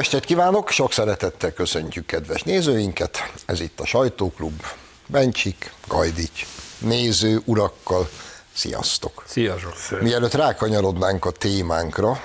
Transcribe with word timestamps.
estét 0.00 0.24
kívánok, 0.24 0.70
sok 0.70 0.92
szeretettel 0.92 1.52
köszöntjük 1.52 2.06
kedves 2.06 2.42
nézőinket. 2.42 3.32
Ez 3.46 3.60
itt 3.60 3.80
a 3.80 3.86
Sajtóklub, 3.86 4.62
Bencsik, 5.06 5.72
Gajdics, 5.88 6.46
néző 6.78 7.40
urakkal. 7.44 8.08
Sziasztok! 8.52 9.24
Sziasztok! 9.26 10.00
Mielőtt 10.00 10.34
rákanyarodnánk 10.34 11.24
a 11.24 11.30
témánkra, 11.30 12.22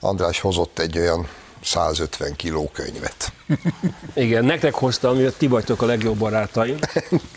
András 0.00 0.40
hozott 0.40 0.78
egy 0.78 0.98
olyan 0.98 1.28
150 1.62 2.36
kiló 2.36 2.70
könyvet. 2.72 3.32
Igen, 4.14 4.44
nektek 4.44 4.74
hoztam, 4.74 5.14
hogy 5.14 5.34
ti 5.38 5.46
vagytok 5.46 5.82
a 5.82 5.86
legjobb 5.86 6.16
barátaim. 6.16 6.78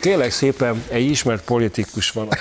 Kérlek 0.00 0.30
szépen, 0.30 0.84
egy 0.88 1.04
ismert 1.04 1.44
politikus 1.44 2.10
van. 2.10 2.28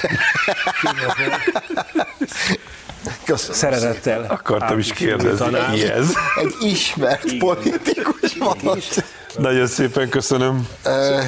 Köszönöm 3.24 3.56
Szeretettel. 3.56 4.26
Akartam 4.30 4.80
is 4.80 4.94
kérdezni, 4.94 5.58
ki 5.74 5.84
ez? 5.84 6.14
Egy 6.42 6.56
ismert 6.62 7.38
politikus 7.38 8.38
van. 8.40 8.58
Nagyon 9.38 9.68
szépen 9.68 10.10
köszönöm. 10.10 10.68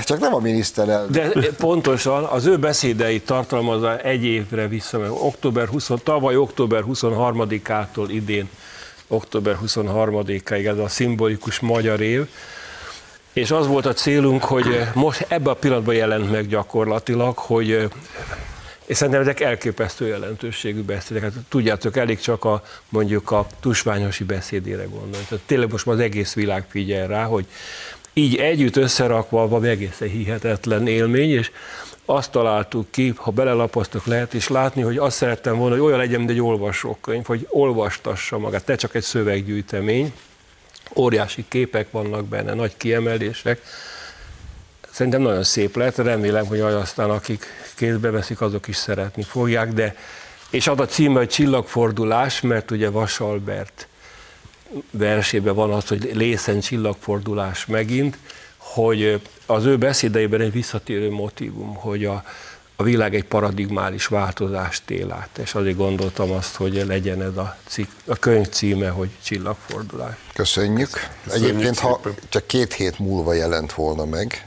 Csak 0.03 0.19
nem 0.19 0.33
a 0.33 0.39
miniszterelnök. 0.39 1.11
De 1.11 1.49
pontosan 1.57 2.23
az 2.23 2.45
ő 2.45 2.57
beszédeit 2.57 3.25
tartalmazza 3.25 3.97
egy 3.97 4.23
évre 4.23 4.67
vissza, 4.67 4.99
mert 4.99 5.11
október 5.11 5.67
20, 5.67 5.89
tavaly 6.03 6.35
október 6.35 6.83
23-ától 6.87 8.07
idén 8.07 8.49
október 9.07 9.57
23-áig 9.65 10.65
ez 10.65 10.77
a 10.77 10.87
szimbolikus 10.87 11.59
magyar 11.59 12.01
év, 12.01 12.27
és 13.33 13.51
az 13.51 13.67
volt 13.67 13.85
a 13.85 13.93
célunk, 13.93 14.43
hogy 14.43 14.81
most 14.93 15.25
ebben 15.27 15.53
a 15.53 15.55
pillanatban 15.55 15.95
jelent 15.95 16.31
meg 16.31 16.47
gyakorlatilag, 16.47 17.37
hogy 17.37 17.89
és 18.87 18.97
szerintem 18.97 19.21
ezek 19.21 19.39
elképesztő 19.39 20.07
jelentőségű 20.07 20.81
beszédek. 20.81 21.23
Hát, 21.23 21.33
tudjátok, 21.49 21.97
elég 21.97 22.19
csak 22.19 22.45
a 22.45 22.63
mondjuk 22.89 23.31
a 23.31 23.47
tusványosi 23.59 24.23
beszédére 24.23 24.83
gondolni. 24.83 25.25
Tehát 25.29 25.43
tényleg 25.45 25.71
most 25.71 25.85
már 25.85 25.95
az 25.95 26.01
egész 26.01 26.33
világ 26.33 26.65
figyel 26.69 27.07
rá, 27.07 27.23
hogy 27.23 27.45
így 28.13 28.35
együtt 28.35 28.75
összerakva 28.75 29.47
van 29.47 29.63
egészen 29.63 30.07
hihetetlen 30.07 30.87
élmény, 30.87 31.29
és 31.29 31.51
azt 32.05 32.31
találtuk 32.31 32.91
ki, 32.91 33.13
ha 33.15 33.31
belelapoztok 33.31 34.05
lehet 34.05 34.33
is 34.33 34.47
látni, 34.47 34.81
hogy 34.81 34.97
azt 34.97 35.15
szerettem 35.15 35.57
volna, 35.57 35.75
hogy 35.75 35.83
olyan 35.83 35.97
legyen, 35.97 36.17
mint 36.17 36.31
egy 36.31 36.41
olvasókönyv, 36.41 37.25
hogy 37.25 37.47
olvastassa 37.49 38.37
magát, 38.37 38.65
te 38.65 38.75
csak 38.75 38.95
egy 38.95 39.03
szöveggyűjtemény, 39.03 40.13
óriási 40.95 41.45
képek 41.47 41.91
vannak 41.91 42.25
benne, 42.25 42.53
nagy 42.53 42.77
kiemelések. 42.77 43.61
Szerintem 44.97 45.21
nagyon 45.21 45.43
szép 45.43 45.75
lett, 45.75 45.95
remélem, 45.95 46.45
hogy 46.45 46.59
aztán 46.59 47.09
akik 47.09 47.45
kézbe 47.75 48.11
veszik, 48.11 48.41
azok 48.41 48.67
is 48.67 48.75
szeretni 48.75 49.23
fogják, 49.23 49.73
de 49.73 49.95
és 50.49 50.67
ad 50.67 50.79
a 50.79 50.85
címe, 50.85 51.17
hogy 51.17 51.29
Csillagfordulás, 51.29 52.41
mert 52.41 52.71
ugye 52.71 52.89
Vas 52.89 53.19
Albert 53.19 53.87
versében 54.91 55.55
van 55.55 55.71
az, 55.71 55.87
hogy 55.87 56.09
lészen 56.13 56.59
csillagfordulás 56.59 57.65
megint, 57.65 58.17
hogy 58.57 59.21
az 59.45 59.65
ő 59.65 59.77
beszédeiben 59.77 60.41
egy 60.41 60.51
visszatérő 60.51 61.11
motivum, 61.11 61.75
hogy 61.75 62.05
a, 62.05 62.23
a 62.75 62.83
világ 62.83 63.15
egy 63.15 63.25
paradigmális 63.25 64.05
változást 64.05 64.89
él 64.89 65.11
át, 65.11 65.37
és 65.37 65.53
azért 65.53 65.77
gondoltam 65.77 66.31
azt, 66.31 66.55
hogy 66.55 66.83
legyen 66.87 67.21
ez 67.21 67.37
a, 67.37 67.57
cikk, 67.67 67.89
a 68.05 68.15
könyv 68.15 68.49
címe, 68.49 68.89
hogy 68.89 69.09
Csillagfordulás. 69.23 70.15
Köszönjük. 70.33 70.89
Köszönjük 71.23 71.49
Egyébként, 71.49 71.75
szépen. 71.75 71.91
ha 71.91 72.09
csak 72.29 72.47
két 72.47 72.73
hét 72.73 72.99
múlva 72.99 73.33
jelent 73.33 73.73
volna 73.73 74.05
meg, 74.05 74.46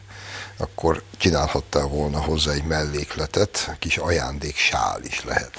akkor 0.61 1.03
csinálhattál 1.17 1.87
volna 1.87 2.21
hozzá 2.21 2.53
egy 2.53 2.65
mellékletet, 2.65 3.77
kis 3.79 3.97
ajándék 3.97 4.57
sál 4.57 5.01
is 5.03 5.25
lehet. 5.25 5.51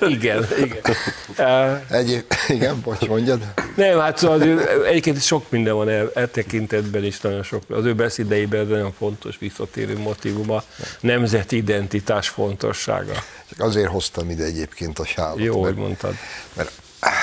igen, 0.16 0.46
igen. 0.58 0.96
Egy, 1.90 2.24
igen, 2.48 2.80
bocs, 2.80 3.06
mondjad. 3.06 3.52
Nem, 3.76 3.98
hát 3.98 4.18
szóval 4.18 4.42
egyébként 4.84 5.22
sok 5.22 5.50
minden 5.50 5.74
van 5.74 5.88
e, 5.88 6.04
e 6.14 6.26
tekintetben 6.26 7.04
is 7.04 7.20
nagyon 7.20 7.42
sok. 7.42 7.62
Az 7.68 7.84
ő 7.84 7.94
beszédeiben 7.94 8.66
nagyon 8.66 8.92
fontos 8.92 9.38
visszatérő 9.38 9.98
motivum 9.98 10.50
a 10.50 10.62
nemzeti 11.00 11.56
identitás 11.56 12.28
fontossága. 12.28 13.12
Csak 13.48 13.60
azért 13.60 13.90
hoztam 13.90 14.30
ide 14.30 14.44
egyébként 14.44 14.98
a 14.98 15.04
sálat. 15.04 15.38
Jó, 15.38 15.62
mert, 15.62 15.74
hogy 15.74 15.82
mondtad. 15.82 16.14
Mert 16.52 16.70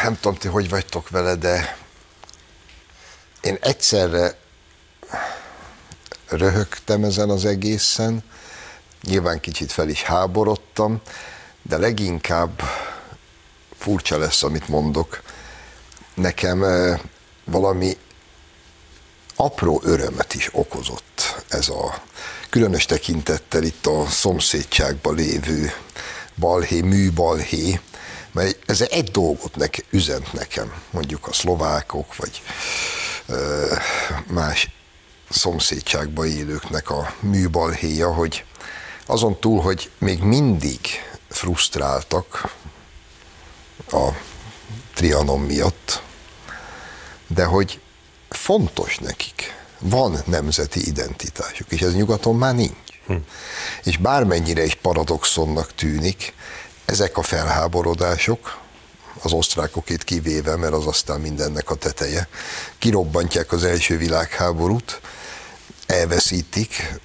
nem 0.04 0.18
tudom, 0.22 0.38
ti 0.38 0.48
hogy 0.48 0.70
vagytok 0.70 1.10
vele, 1.10 1.36
de 1.36 1.78
én 3.42 3.58
egyszerre 3.62 4.36
röhögtem 6.30 7.04
ezen 7.04 7.30
az 7.30 7.46
egészen, 7.46 8.24
nyilván 9.02 9.40
kicsit 9.40 9.72
fel 9.72 9.90
is 9.90 10.04
háborodtam, 10.04 11.02
de 11.62 11.78
leginkább 11.78 12.62
furcsa 13.78 14.18
lesz, 14.18 14.44
amit 14.44 14.68
mondok, 14.68 15.22
nekem 16.14 16.66
valami 17.46 17.98
apró 19.36 19.82
örömet 19.84 20.34
is 20.34 20.50
okozott 20.52 21.44
ez 21.48 21.70
a 21.70 22.02
különös 22.50 22.86
tekintettel 22.86 23.64
itt 23.64 23.86
a 23.86 24.06
szomszédságban 24.10 25.16
lévő 25.16 25.72
balhé, 26.36 26.82
műbalhé, 26.82 27.80
mert 28.32 28.58
ez 28.66 28.82
egy 28.82 29.12
dolgot 29.12 29.56
nek, 29.56 29.86
üzent 29.90 30.34
nekem, 30.34 30.74
mondjuk 30.92 31.28
a 31.28 31.34
szlovákok, 31.34 32.16
vagy 32.16 32.42
ö, 33.26 33.76
más 34.28 34.70
szomszédságba 35.30 36.26
élőknek 36.26 36.90
a 36.90 37.14
műbalhéja, 37.20 38.14
hogy 38.14 38.46
azon 39.06 39.40
túl, 39.40 39.62
hogy 39.62 39.92
még 39.98 40.22
mindig 40.22 40.80
frusztráltak 41.30 42.56
a 43.92 44.10
trianon 44.94 45.40
miatt, 45.40 46.02
de 47.28 47.44
hogy 47.46 47.80
fontos 48.30 48.98
nekik, 48.98 49.56
van 49.80 50.22
nemzeti 50.26 50.88
identitásuk, 50.88 51.72
és 51.72 51.82
ez 51.82 51.96
nyugaton 51.96 52.36
már 52.36 52.56
nincs. 52.56 52.76
Hm. 53.06 53.16
És 53.84 53.98
bármennyire 53.98 54.64
is 54.64 54.76
paradoxonnak 54.76 55.76
tűnik, 55.76 56.34
ezek 56.86 57.18
a 57.18 57.22
felháborodások, 57.22 58.60
az 59.22 59.32
osztrákokét 59.32 60.04
kivéve, 60.04 60.56
mert 60.56 60.74
az 60.74 60.88
aztán 60.88 61.20
mindennek 61.20 61.70
a 61.70 61.76
teteje, 61.76 62.28
kirobbantják 62.78 63.52
az 63.52 63.64
első 63.64 63.98
világháborút, 63.98 65.02
elveszítik, 65.98 67.00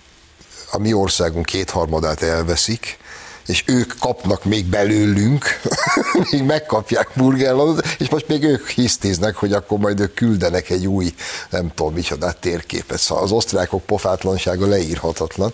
a 0.70 0.78
mi 0.78 0.92
országunk 0.92 1.47
kétharmadát 1.47 2.22
elveszik, 2.22 2.98
és 3.47 3.64
ők 3.66 3.92
kapnak 3.98 4.44
még 4.44 4.64
belőlünk, 4.64 5.60
még 6.30 6.42
megkapják 6.42 7.10
Burgellandot, 7.14 7.86
és 7.98 8.08
most 8.08 8.28
még 8.28 8.42
ők 8.42 8.69
hisztéznek, 8.69 9.34
hogy 9.34 9.53
akkor 9.53 9.78
majd 9.78 10.00
ők 10.00 10.14
küldenek 10.14 10.70
egy 10.70 10.86
új, 10.86 11.14
nem 11.50 11.72
tudom 11.75 11.94
micsoda 11.94 12.32
térképet. 12.32 12.98
Szóval 12.98 13.25
az 13.25 13.30
osztrákok 13.30 13.82
pofátlansága 13.82 14.66
leírhatatlan, 14.66 15.53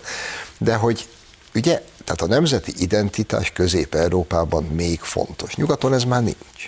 de 0.57 0.75
hogy 0.75 1.07
ugye, 1.55 1.81
tehát 2.03 2.21
a 2.21 2.27
nemzeti 2.27 2.73
identitás 2.77 3.51
Közép-Európában 3.51 4.63
még 4.63 4.99
fontos. 4.99 5.55
Nyugaton 5.55 5.93
ez 5.93 6.03
már 6.03 6.23
nincs. 6.23 6.67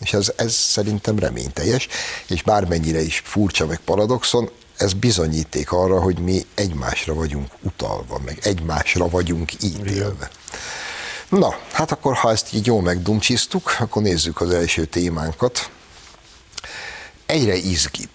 És 0.00 0.12
ez, 0.12 0.32
ez 0.36 0.52
szerintem 0.52 1.18
reményteljes, 1.18 1.88
és 2.26 2.42
bármennyire 2.42 3.00
is 3.00 3.22
furcsa 3.24 3.66
meg 3.66 3.78
paradoxon, 3.84 4.50
ez 4.78 4.92
bizonyíték 4.92 5.72
arra, 5.72 6.00
hogy 6.00 6.18
mi 6.18 6.46
egymásra 6.54 7.14
vagyunk 7.14 7.50
utalva, 7.62 8.18
meg 8.24 8.38
egymásra 8.42 9.08
vagyunk 9.08 9.62
ítélve. 9.62 10.30
Na, 11.28 11.54
hát 11.72 11.92
akkor 11.92 12.14
ha 12.14 12.30
ezt 12.30 12.52
így 12.52 12.66
jól 12.66 12.82
megdumcsisztuk, 12.82 13.76
akkor 13.78 14.02
nézzük 14.02 14.40
az 14.40 14.50
első 14.50 14.84
témánkat. 14.84 15.70
Egyre 17.26 17.54
izgibb 17.54 18.08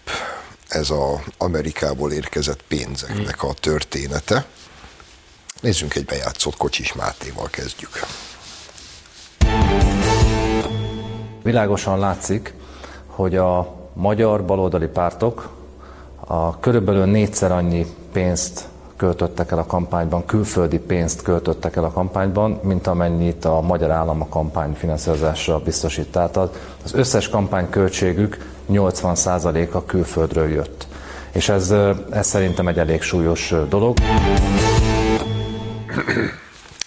ez 0.67 0.89
az 0.89 1.19
Amerikából 1.37 2.11
érkezett 2.11 2.61
pénzeknek 2.67 3.43
a 3.43 3.53
története. 3.53 4.45
Nézzünk 5.61 5.95
egy 5.95 6.05
bejátszott 6.05 6.57
Kocsis 6.57 6.93
Mátéval 6.93 7.49
kezdjük. 7.49 7.99
Világosan 11.43 11.99
látszik, 11.99 12.53
hogy 13.07 13.35
a 13.35 13.75
magyar 13.93 14.45
baloldali 14.45 14.87
pártok 14.87 15.62
a 16.27 16.59
körülbelül 16.59 17.05
négyszer 17.05 17.51
annyi 17.51 17.85
pénzt 18.11 18.67
költöttek 18.97 19.51
el 19.51 19.57
a 19.57 19.65
kampányban, 19.65 20.25
külföldi 20.25 20.79
pénzt 20.79 21.21
költöttek 21.21 21.75
el 21.75 21.83
a 21.83 21.91
kampányban, 21.91 22.59
mint 22.63 22.87
amennyit 22.87 23.45
a 23.45 23.61
magyar 23.61 23.91
állam 23.91 24.21
a 24.21 24.27
kampány 24.27 24.73
finanszírozásra 24.73 25.59
biztosít. 25.59 26.11
Tehát 26.11 26.37
az 26.37 26.93
összes 26.93 27.29
kampányköltségük 27.29 28.37
80%-a 28.71 29.85
külföldről 29.85 30.49
jött. 30.49 30.87
És 31.31 31.49
ez, 31.49 31.73
ez 32.11 32.27
szerintem 32.27 32.67
egy 32.67 32.77
elég 32.79 33.01
súlyos 33.01 33.53
dolog. 33.69 33.97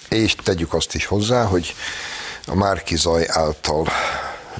És 0.08 0.34
tegyük 0.34 0.74
azt 0.74 0.94
is 0.94 1.06
hozzá, 1.06 1.44
hogy 1.44 1.74
a 2.46 2.54
Márkizaj 2.54 3.24
által 3.28 3.86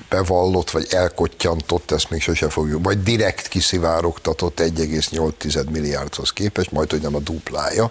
bevallott, 0.09 0.71
vagy 0.71 0.87
elkottyantott, 0.91 1.91
ezt 1.91 2.11
még 2.11 2.21
sose 2.21 2.49
fogjuk, 2.49 2.85
vagy 2.85 3.03
direkt 3.03 3.49
kiszivárogtatott 3.49 4.61
1,8 4.61 5.71
milliárdhoz 5.71 6.33
képest, 6.33 6.71
majd 6.71 6.91
hogy 6.91 7.01
nem 7.01 7.15
a 7.15 7.19
duplája. 7.19 7.91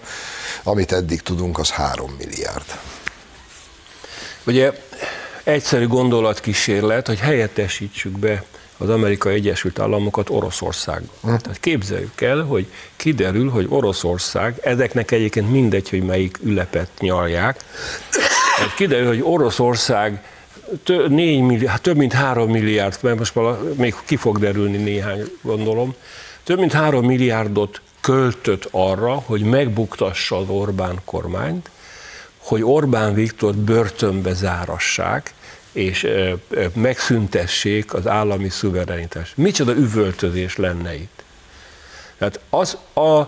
Amit 0.64 0.92
eddig 0.92 1.22
tudunk, 1.22 1.60
az 1.60 1.70
3 1.70 2.12
milliárd. 2.18 2.66
Ugye 4.46 4.72
egyszerű 5.44 5.88
gondolatkísérlet, 5.88 7.08
hogy 7.08 7.20
helyettesítsük 7.20 8.20
be 8.20 8.44
az 8.78 8.90
Amerikai 8.90 9.34
Egyesült 9.34 9.80
Államokat 9.80 10.30
Oroszország. 10.30 11.02
Hm. 11.22 11.28
Tehát 11.28 11.60
képzeljük 11.60 12.22
el, 12.22 12.42
hogy 12.42 12.68
kiderül, 12.96 13.50
hogy 13.50 13.66
Oroszország, 13.70 14.60
ezeknek 14.62 15.12
egyébként 15.12 15.52
mindegy, 15.52 15.90
hogy 15.90 16.04
melyik 16.04 16.38
ülepet 16.44 16.90
nyalják, 17.00 17.64
tehát 18.58 18.76
kiderül, 18.76 19.08
hogy 19.08 19.22
Oroszország 19.22 20.24
több, 20.84 21.10
4 21.10 21.42
milliárd, 21.42 21.70
hát 21.70 21.82
több 21.82 21.98
mint 21.98 22.14
3 22.14 22.50
milliárd, 22.50 22.98
mert 23.02 23.18
most 23.18 23.34
még 23.76 23.96
ki 24.06 24.16
fog 24.16 24.40
derülni 24.40 24.78
néhány, 24.78 25.24
gondolom, 25.42 25.96
több 26.44 26.60
mint 26.60 26.72
3 26.72 27.06
milliárdot 27.06 27.82
költött 28.02 28.68
arra, 28.72 29.14
hogy 29.14 29.42
megbuktassa 29.42 30.38
az 30.38 30.50
Orbán 30.50 31.00
kormányt, 31.06 31.70
hogy 32.38 32.64
Orbán 32.64 33.14
Viktor 33.14 33.56
börtönbe 33.56 34.34
zárassák, 34.34 35.34
és 35.72 36.08
megszüntessék 36.74 37.94
az 37.94 38.08
állami 38.08 38.50
szuverenitást. 38.50 39.38
Micsoda 39.38 39.76
üvöltözés 39.76 40.56
lenne 40.56 40.96
itt. 40.96 41.24
Tehát 42.18 42.40
az, 42.50 42.78
a, 42.94 43.22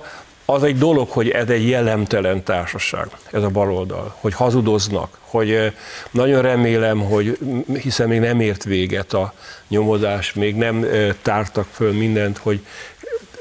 az 0.50 0.64
egy 0.64 0.78
dolog, 0.78 1.10
hogy 1.10 1.30
ez 1.30 1.50
egy 1.50 1.68
jellemtelen 1.68 2.44
társaság, 2.44 3.08
ez 3.32 3.44
a 3.44 3.50
baloldal, 3.50 4.16
hogy 4.20 4.34
hazudoznak, 4.34 5.18
hogy 5.20 5.74
nagyon 6.12 6.42
remélem, 6.42 7.00
hogy 7.00 7.38
hiszen 7.82 8.08
még 8.08 8.20
nem 8.20 8.40
ért 8.40 8.64
véget 8.64 9.14
a 9.14 9.34
nyomozás, 9.68 10.34
még 10.34 10.56
nem 10.56 10.86
tártak 11.22 11.68
föl 11.72 11.94
mindent, 11.94 12.38
hogy 12.38 12.66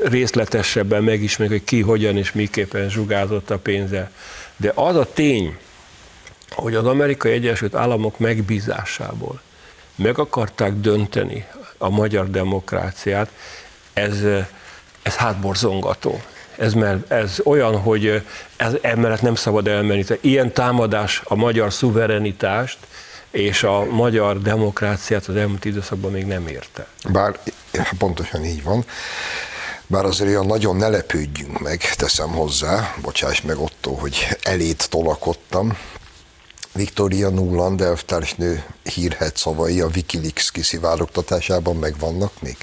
részletesebben 0.04 1.04
megismerjük, 1.04 1.58
hogy 1.58 1.64
ki 1.64 1.80
hogyan 1.80 2.16
és 2.16 2.32
miképpen 2.32 2.88
zsugázott 2.88 3.50
a 3.50 3.58
pénze. 3.58 4.10
De 4.56 4.72
az 4.74 4.96
a 4.96 5.12
tény, 5.12 5.56
hogy 6.50 6.74
az 6.74 6.86
Amerikai 6.86 7.32
Egyesült 7.32 7.74
Államok 7.74 8.18
megbízásából 8.18 9.40
meg 9.94 10.18
akarták 10.18 10.72
dönteni 10.72 11.46
a 11.78 11.90
magyar 11.90 12.30
demokráciát, 12.30 13.30
ez, 13.92 14.22
ez 15.02 15.14
hátborzongató. 15.16 16.20
Ez, 16.58 16.72
ez 17.08 17.38
olyan, 17.44 17.80
hogy 17.80 18.22
ez, 18.56 18.72
emellett 18.82 19.22
nem 19.22 19.34
szabad 19.34 19.68
elmenni. 19.68 20.04
Tehát 20.04 20.24
ilyen 20.24 20.52
támadás 20.52 21.22
a 21.24 21.34
magyar 21.34 21.72
szuverenitást 21.72 22.78
és 23.30 23.62
a 23.62 23.84
magyar 23.84 24.42
demokráciát 24.42 25.26
az 25.26 25.36
elmúlt 25.36 25.64
időszakban 25.64 26.10
még 26.10 26.26
nem 26.26 26.46
érte. 26.46 26.86
Bár 27.08 27.38
pontosan 27.98 28.44
így 28.44 28.62
van. 28.62 28.84
Bár 29.86 30.04
azért 30.04 30.30
olyan 30.30 30.46
nagyon 30.46 30.76
ne 30.76 30.88
lepődjünk 30.88 31.60
meg, 31.60 31.80
teszem 31.96 32.28
hozzá, 32.28 32.94
bocsáss 33.02 33.40
meg 33.40 33.58
Otto, 33.58 33.92
hogy 33.92 34.36
elét 34.42 34.90
tolakodtam, 34.90 35.76
Victoria 36.76 37.28
Nuland 37.28 37.80
elvtársnő 37.80 38.64
hírhet 38.82 39.36
szavai 39.36 39.80
a 39.80 39.86
Wikileaks 39.94 40.50
kiszivárogtatásában 40.50 41.76
megvannak 41.76 42.32
még. 42.42 42.56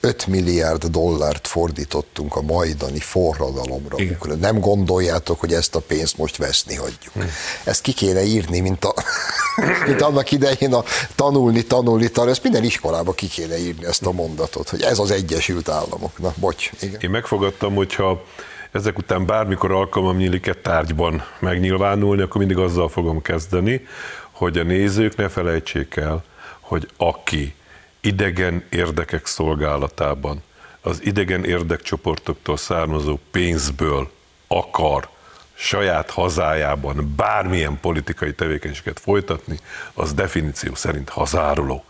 5 0.00 0.26
milliárd 0.26 0.84
dollárt 0.84 1.46
fordítottunk 1.46 2.36
a 2.36 2.42
majdani 2.42 2.98
forradalomra. 2.98 3.96
Igen. 3.98 4.38
Nem 4.40 4.60
gondoljátok, 4.60 5.40
hogy 5.40 5.52
ezt 5.52 5.74
a 5.74 5.80
pénzt 5.80 6.18
most 6.18 6.36
veszni 6.36 6.74
hagyjuk. 6.74 7.12
Hmm. 7.12 7.30
Ezt 7.64 7.82
ki 7.82 7.92
kéne 7.92 8.22
írni, 8.22 8.60
mint, 8.60 8.84
a, 8.84 8.94
mint 9.86 10.00
annak 10.00 10.30
idején 10.30 10.74
a 10.74 10.84
tanulni, 11.14 11.64
tanulni, 11.64 12.08
tanulni. 12.08 12.32
Ezt 12.32 12.42
minden 12.42 12.64
iskolába 12.64 13.12
ki 13.12 13.26
kéne 13.26 13.58
írni 13.58 13.84
ezt 13.84 14.06
a 14.06 14.12
mondatot, 14.12 14.68
hogy 14.68 14.82
ez 14.82 14.98
az 14.98 15.10
Egyesült 15.10 15.68
Államok. 15.68 16.18
Na, 16.18 16.34
bocs. 16.36 16.70
Igen. 16.80 17.00
Én 17.00 17.10
megfogadtam, 17.10 17.74
hogyha 17.74 18.24
ezek 18.72 18.98
után 18.98 19.26
bármikor 19.26 19.72
alkalmam 19.72 20.16
nyílik 20.16 20.46
egy 20.46 20.58
tárgyban 20.58 21.24
megnyilvánulni, 21.40 22.22
akkor 22.22 22.36
mindig 22.36 22.58
azzal 22.58 22.88
fogom 22.88 23.22
kezdeni, 23.22 23.86
hogy 24.30 24.58
a 24.58 24.62
nézők 24.62 25.16
ne 25.16 25.28
felejtsék 25.28 25.96
el, 25.96 26.24
hogy 26.60 26.88
aki 26.96 27.54
idegen 28.00 28.64
érdekek 28.70 29.26
szolgálatában, 29.26 30.42
az 30.80 31.04
idegen 31.04 31.44
érdekcsoportoktól 31.44 32.56
származó 32.56 33.18
pénzből 33.30 34.10
akar 34.46 35.08
saját 35.54 36.10
hazájában 36.10 37.14
bármilyen 37.16 37.80
politikai 37.80 38.34
tevékenységet 38.34 39.00
folytatni, 39.00 39.58
az 39.94 40.14
definíció 40.14 40.74
szerint 40.74 41.08
hazáruló 41.08 41.84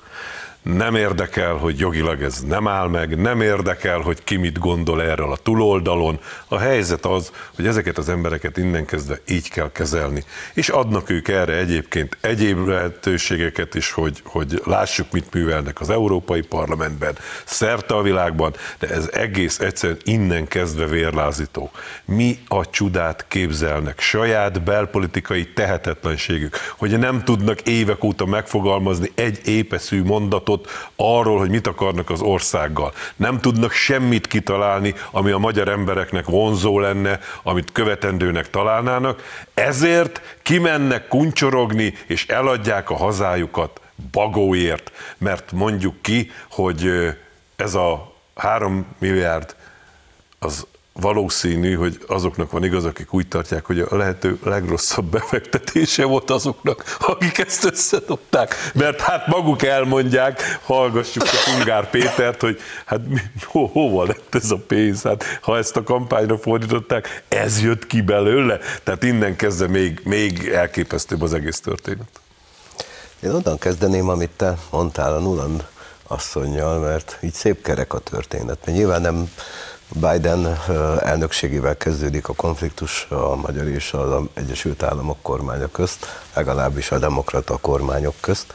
nem 0.62 0.94
érdekel, 0.94 1.55
hogy 1.55 1.78
jogilag 1.78 2.22
ez 2.22 2.40
nem 2.40 2.69
áll 2.69 2.88
meg, 2.88 3.20
nem 3.20 3.40
érdekel, 3.40 3.99
hogy 3.99 4.25
ki 4.25 4.37
mit 4.37 4.58
gondol 4.58 5.02
erről 5.02 5.32
a 5.32 5.37
túloldalon. 5.37 6.20
A 6.49 6.58
helyzet 6.58 7.05
az, 7.06 7.32
hogy 7.56 7.66
ezeket 7.66 7.99
az 7.99 8.08
embereket 8.08 8.56
innen 8.56 8.84
kezdve 8.84 9.19
így 9.28 9.50
kell 9.50 9.72
kezelni. 9.72 10.25
És 10.55 10.69
adnak 10.69 11.10
ők 11.10 11.28
erre 11.28 11.52
egyébként 11.52 12.16
egyéb 12.20 12.66
lehetőségeket 12.66 13.75
is, 13.75 13.93
hogy, 13.93 14.20
hogy 14.25 14.62
lássuk, 14.64 15.12
mit 15.12 15.34
művelnek 15.34 15.81
az 15.81 15.90
Európai 15.90 16.40
Parlamentben, 16.40 17.16
szerte 17.44 17.94
a 17.94 18.02
világban, 18.02 18.54
de 18.78 18.88
ez 18.88 19.08
egész 19.12 19.58
egyszerűen 19.58 19.99
innen 20.04 20.49
kezdve 20.49 20.87
vérlázító. 20.87 21.70
Mi 22.04 22.38
a 22.49 22.70
csodát 22.70 23.25
képzelnek? 23.28 24.00
Saját 24.00 24.62
belpolitikai 24.62 25.52
tehetetlenségük, 25.52 26.56
hogy 26.76 26.99
nem 26.99 27.25
tudnak 27.25 27.61
évek 27.61 28.04
óta 28.04 28.26
megfogalmazni 28.26 29.11
egy 29.14 29.40
épeszű 29.44 30.02
mondatot, 30.02 30.48
mondatot 30.49 30.91
arról, 30.97 31.39
hogy 31.39 31.50
mit 31.50 31.67
akarnak 31.67 32.11
az 32.11 32.21
országgal. 32.21 32.93
Nem 33.17 33.41
tudnak 33.41 33.73
semmit 33.73 34.27
kitalálni, 34.27 34.95
ami 35.11 35.31
a 35.31 35.39
magyar 35.39 35.69
embereknek 35.69 36.25
vonzó 36.25 36.79
lenne, 36.79 37.21
amit 37.43 37.73
követendőnek 37.73 38.50
találnának. 38.50 39.23
Ezért 39.55 40.21
kimennek 40.43 41.09
kuncsorogni, 41.09 41.95
és 42.06 42.27
eladják 42.27 42.91
a 42.91 42.97
hazájukat 42.97 43.81
bagóért, 44.11 44.93
mert 45.19 45.53
mondjuk 45.53 46.03
ki, 46.03 46.31
hogy 46.50 46.91
ez 47.56 47.75
a 47.75 48.15
három 48.35 48.87
milliárd 48.99 49.56
az 50.39 50.67
valószínű, 51.00 51.75
hogy 51.75 51.99
azoknak 52.07 52.50
van 52.50 52.64
igaz, 52.64 52.85
akik 52.85 53.14
úgy 53.14 53.28
tartják, 53.28 53.64
hogy 53.64 53.81
a 53.81 53.97
lehető 53.97 54.38
legrosszabb 54.45 55.05
befektetése 55.05 56.05
volt 56.05 56.31
azoknak, 56.31 56.97
akik 56.99 57.38
ezt 57.38 57.64
összedobták. 57.64 58.55
Mert 58.75 59.00
hát 59.00 59.26
maguk 59.26 59.62
elmondják, 59.62 60.59
hallgassuk 60.62 61.23
a 61.23 61.50
Hungár 61.50 61.90
Pétert, 61.90 62.40
hogy 62.40 62.61
hát 62.85 63.09
mi, 63.09 63.21
ho, 63.45 63.67
hova 63.67 64.05
lett 64.05 64.35
ez 64.35 64.50
a 64.50 64.57
pénz? 64.67 65.02
Hát 65.02 65.25
ha 65.40 65.57
ezt 65.57 65.76
a 65.76 65.83
kampányra 65.83 66.38
fordították, 66.38 67.23
ez 67.28 67.62
jött 67.62 67.87
ki 67.87 68.00
belőle. 68.00 68.59
Tehát 68.83 69.02
innen 69.02 69.37
kezdve 69.37 69.67
még, 69.67 70.00
még 70.05 70.49
elképesztőbb 70.49 71.23
az 71.23 71.35
egész 71.35 71.61
történet. 71.61 72.09
Én 73.21 73.31
onnan 73.31 73.59
kezdeném, 73.59 74.09
amit 74.09 74.31
te 74.37 74.59
mondtál 74.71 75.14
a 75.14 75.19
Nuland 75.19 75.67
asszonynal, 76.07 76.78
mert 76.78 77.19
így 77.21 77.33
szép 77.33 77.62
kerek 77.62 77.93
a 77.93 77.99
történet. 77.99 78.59
Mert 78.64 78.78
nyilván 78.78 79.00
nem 79.00 79.31
Biden 79.88 80.59
elnökségével 81.00 81.76
kezdődik 81.76 82.28
a 82.28 82.33
konfliktus 82.33 83.07
a 83.11 83.37
magyar 83.37 83.66
és 83.66 83.92
az 83.92 84.23
Egyesült 84.35 84.83
Államok 84.83 85.16
kormánya 85.23 85.68
közt, 85.73 86.07
legalábbis 86.35 86.90
a 86.90 86.99
demokrata 86.99 87.57
kormányok 87.57 88.14
közt, 88.21 88.54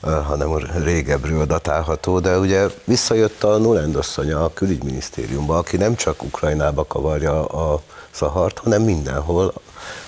hanem 0.00 0.56
régebről 0.84 1.46
datálható, 1.46 2.20
de 2.20 2.38
ugye 2.38 2.66
visszajött 2.84 3.44
a 3.44 3.58
Nuland 3.58 3.96
asszonya 3.96 4.44
a 4.44 4.52
külügyminisztériumba, 4.52 5.58
aki 5.58 5.76
nem 5.76 5.94
csak 5.94 6.22
Ukrajnába 6.22 6.84
kavarja 6.84 7.46
a 7.46 7.80
szahart, 8.10 8.58
hanem 8.58 8.82
mindenhol, 8.82 9.52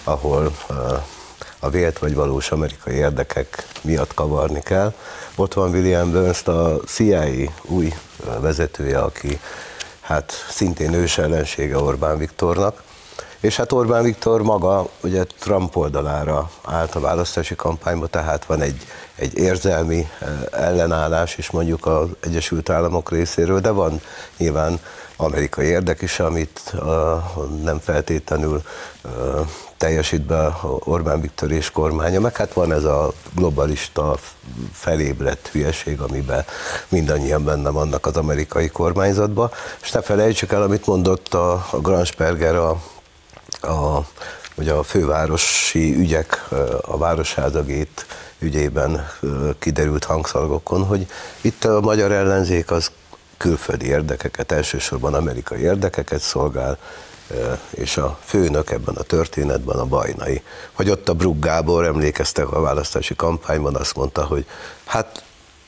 ahol 0.04 0.52
a 1.58 1.68
vélt 1.70 1.98
vagy 1.98 2.14
valós 2.14 2.50
amerikai 2.50 2.94
érdekek 2.94 3.66
miatt 3.80 4.14
kavarni 4.14 4.60
kell. 4.60 4.92
Ott 5.34 5.54
van 5.54 5.70
William 5.70 6.10
Burns, 6.10 6.46
a 6.46 6.76
CIA 6.86 7.50
új 7.62 7.92
vezetője, 8.40 8.98
aki 8.98 9.40
hát 10.04 10.32
szintén 10.50 10.92
ős 10.92 11.18
ellensége 11.18 11.78
Orbán 11.78 12.18
Viktornak, 12.18 12.82
és 13.40 13.56
hát 13.56 13.72
Orbán 13.72 14.02
Viktor 14.02 14.42
maga 14.42 14.88
ugye 15.02 15.24
Trump 15.38 15.76
oldalára 15.76 16.50
állt 16.64 16.94
a 16.94 17.00
választási 17.00 17.54
kampányba, 17.54 18.06
tehát 18.06 18.44
van 18.44 18.60
egy, 18.60 18.86
egy 19.14 19.38
érzelmi 19.38 20.08
eh, 20.18 20.28
ellenállás 20.50 21.36
is 21.36 21.50
mondjuk 21.50 21.86
az 21.86 22.08
Egyesült 22.20 22.70
Államok 22.70 23.10
részéről, 23.10 23.60
de 23.60 23.70
van 23.70 24.00
nyilván 24.36 24.80
amerikai 25.16 25.66
érdek 25.66 26.02
is, 26.02 26.20
amit 26.20 26.60
uh, 26.74 26.82
nem 27.62 27.78
feltétlenül 27.78 28.62
uh, 29.04 29.10
teljesít 29.76 30.22
be 30.22 30.56
Orbán 30.78 31.20
Viktor 31.20 31.50
és 31.50 31.70
kormánya, 31.70 32.20
meg 32.20 32.36
hát 32.36 32.52
van 32.52 32.72
ez 32.72 32.84
a 32.84 33.12
globalista 33.34 34.16
felébredt 34.72 35.48
hülyeség, 35.48 36.00
amiben 36.00 36.44
mindannyian 36.88 37.44
benne 37.44 37.70
vannak 37.70 38.06
az 38.06 38.16
amerikai 38.16 38.68
kormányzatban, 38.68 39.50
és 39.82 39.90
ne 39.90 40.02
felejtsük 40.02 40.52
el, 40.52 40.62
amit 40.62 40.86
mondott 40.86 41.34
a, 41.34 41.52
a 41.70 41.78
Gransperger 41.80 42.54
a, 42.54 42.70
a, 43.60 44.06
ugye 44.54 44.72
a 44.72 44.82
fővárosi 44.82 45.94
ügyek, 45.94 46.48
a 46.80 46.98
városházagét 46.98 48.06
ügyében 48.38 49.08
kiderült 49.58 50.04
hangszalgokon, 50.04 50.84
hogy 50.84 51.06
itt 51.40 51.64
a 51.64 51.80
magyar 51.80 52.12
ellenzék 52.12 52.70
az 52.70 52.90
külföldi 53.36 53.86
érdekeket, 53.86 54.52
elsősorban 54.52 55.14
amerikai 55.14 55.60
érdekeket 55.60 56.20
szolgál, 56.20 56.78
és 57.70 57.96
a 57.96 58.18
főnök 58.24 58.70
ebben 58.70 58.94
a 58.94 59.02
történetben 59.02 59.76
a 59.76 59.84
bajnai. 59.84 60.42
Hogy 60.72 60.90
ott 60.90 61.08
a 61.08 61.14
Brugg 61.14 61.44
Gábor, 61.44 61.84
emlékeztek 61.84 62.52
a 62.52 62.60
választási 62.60 63.14
kampányban, 63.14 63.74
azt 63.74 63.96
mondta, 63.96 64.24
hogy 64.24 64.46
hát 64.84 65.24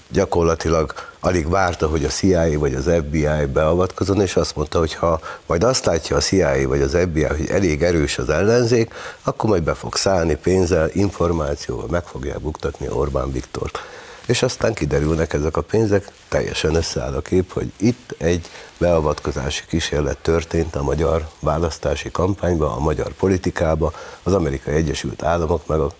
gyakorlatilag 0.08 0.92
alig 1.20 1.48
várta, 1.48 1.88
hogy 1.88 2.04
a 2.04 2.08
CIA 2.08 2.58
vagy 2.58 2.74
az 2.74 2.90
FBI 3.06 3.46
beavatkozon, 3.52 4.20
és 4.20 4.36
azt 4.36 4.56
mondta, 4.56 4.78
hogy 4.78 4.94
ha 4.94 5.20
majd 5.46 5.64
azt 5.64 5.84
látja 5.84 6.16
a 6.16 6.20
CIA 6.20 6.68
vagy 6.68 6.80
az 6.80 6.96
FBI, 7.00 7.22
hogy 7.22 7.48
elég 7.50 7.82
erős 7.82 8.18
az 8.18 8.28
ellenzék, 8.28 8.94
akkor 9.22 9.50
majd 9.50 9.62
be 9.62 9.74
fog 9.74 9.96
szállni 9.96 10.34
pénzzel, 10.34 10.88
információval, 10.92 11.86
meg 11.90 12.04
fogják 12.04 12.40
buktatni 12.40 12.88
Orbán 12.88 13.32
Viktort. 13.32 13.78
És 14.26 14.42
aztán 14.42 14.74
kiderülnek 14.74 15.32
ezek 15.32 15.56
a 15.56 15.60
pénzek, 15.60 16.12
teljesen 16.28 16.74
összeáll 16.74 17.14
a 17.14 17.20
kép, 17.20 17.52
hogy 17.52 17.72
itt 17.76 18.14
egy 18.18 18.50
beavatkozási 18.78 19.62
kísérlet 19.68 20.18
történt 20.18 20.76
a 20.76 20.82
magyar 20.82 21.28
választási 21.40 22.10
kampányba, 22.10 22.76
a 22.76 22.78
magyar 22.80 23.12
politikába, 23.12 23.92
az 24.22 24.32
Amerikai 24.32 24.74
Egyesült 24.74 25.22
Államok 25.22 25.66
meg 25.66 25.78
a 25.78 25.90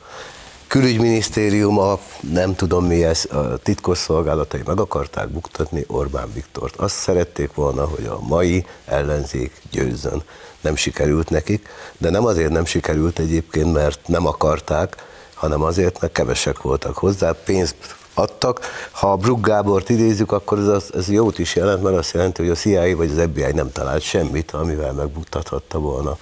külügyminisztérium, 0.67 1.99
nem 2.33 2.55
tudom 2.55 2.85
mi 2.87 3.05
ez, 3.05 3.25
a 3.31 3.57
titkosszolgálatai 3.57 4.63
meg 4.65 4.81
akarták 4.81 5.29
buktatni 5.29 5.85
Orbán 5.87 6.33
Viktort. 6.33 6.77
Azt 6.77 6.95
szerették 6.95 7.55
volna, 7.55 7.85
hogy 7.85 8.07
a 8.07 8.21
mai 8.21 8.67
ellenzék 8.85 9.63
győzzön. 9.71 10.23
Nem 10.61 10.77
sikerült 10.77 11.31
nekik, 11.31 11.69
de 11.99 12.11
nem 12.11 12.25
azért 12.25 12.51
nem 12.51 12.65
sikerült 12.65 13.19
egyébként, 13.19 13.73
mert 13.73 14.09
nem 14.09 14.27
akarták, 14.27 14.97
hanem 15.35 15.63
azért, 15.63 16.01
mert 16.01 16.13
kevesek 16.13 16.63
voltak 16.63 16.97
hozzá, 16.97 17.33
pénzt 17.45 17.96
adtak. 18.19 18.61
Ha 18.91 19.17
Brugg 19.17 19.47
Gábort 19.47 19.89
idézzük, 19.89 20.33
akkor 20.33 20.59
ez, 20.59 20.85
ez 20.95 21.11
jót 21.11 21.39
is 21.39 21.55
jelent, 21.55 21.83
mert 21.83 21.97
azt 21.97 22.15
jelenti, 22.15 22.43
hogy 22.43 22.51
a 22.51 22.55
CIA 22.55 22.97
vagy 22.97 23.11
az 23.11 23.29
FBI 23.31 23.53
nem 23.53 23.73
talált 23.73 24.03
semmit, 24.03 24.51
amivel 24.51 24.93
megbuktathatta 24.93 25.79
volna 25.79 26.17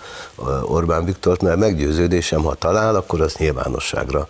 Orbán 0.63 1.05
Viktort, 1.05 1.43
mert 1.43 1.59
meggyőződésem, 1.59 2.43
ha 2.43 2.55
talál, 2.55 2.95
akkor 2.95 3.21
azt 3.21 3.39
nyilvánosságra 3.39 4.29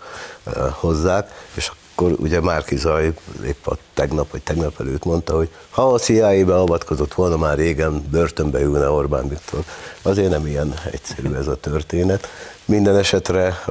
hozzák, 0.79 1.47
és 1.53 1.71
akkor 1.95 2.15
ugye 2.19 2.41
Márki 2.41 2.75
Zaj 2.75 3.13
épp 3.45 3.67
a 3.67 3.77
tegnap 3.93 4.31
vagy 4.31 4.41
tegnap 4.41 4.79
előtt 4.79 5.03
mondta, 5.03 5.35
hogy 5.35 5.49
ha 5.69 5.93
a 5.93 5.97
CIA 5.97 6.45
beavatkozott 6.45 7.13
volna, 7.13 7.37
már 7.37 7.57
régen 7.57 8.05
börtönbe 8.11 8.59
ülne 8.59 8.89
Orbán 8.89 9.27
Viktor. 9.27 9.59
Azért 10.01 10.29
nem 10.29 10.47
ilyen 10.47 10.73
egyszerű 10.91 11.33
ez 11.33 11.47
a 11.47 11.55
történet. 11.55 12.27
Minden 12.65 12.97
esetre, 12.97 13.63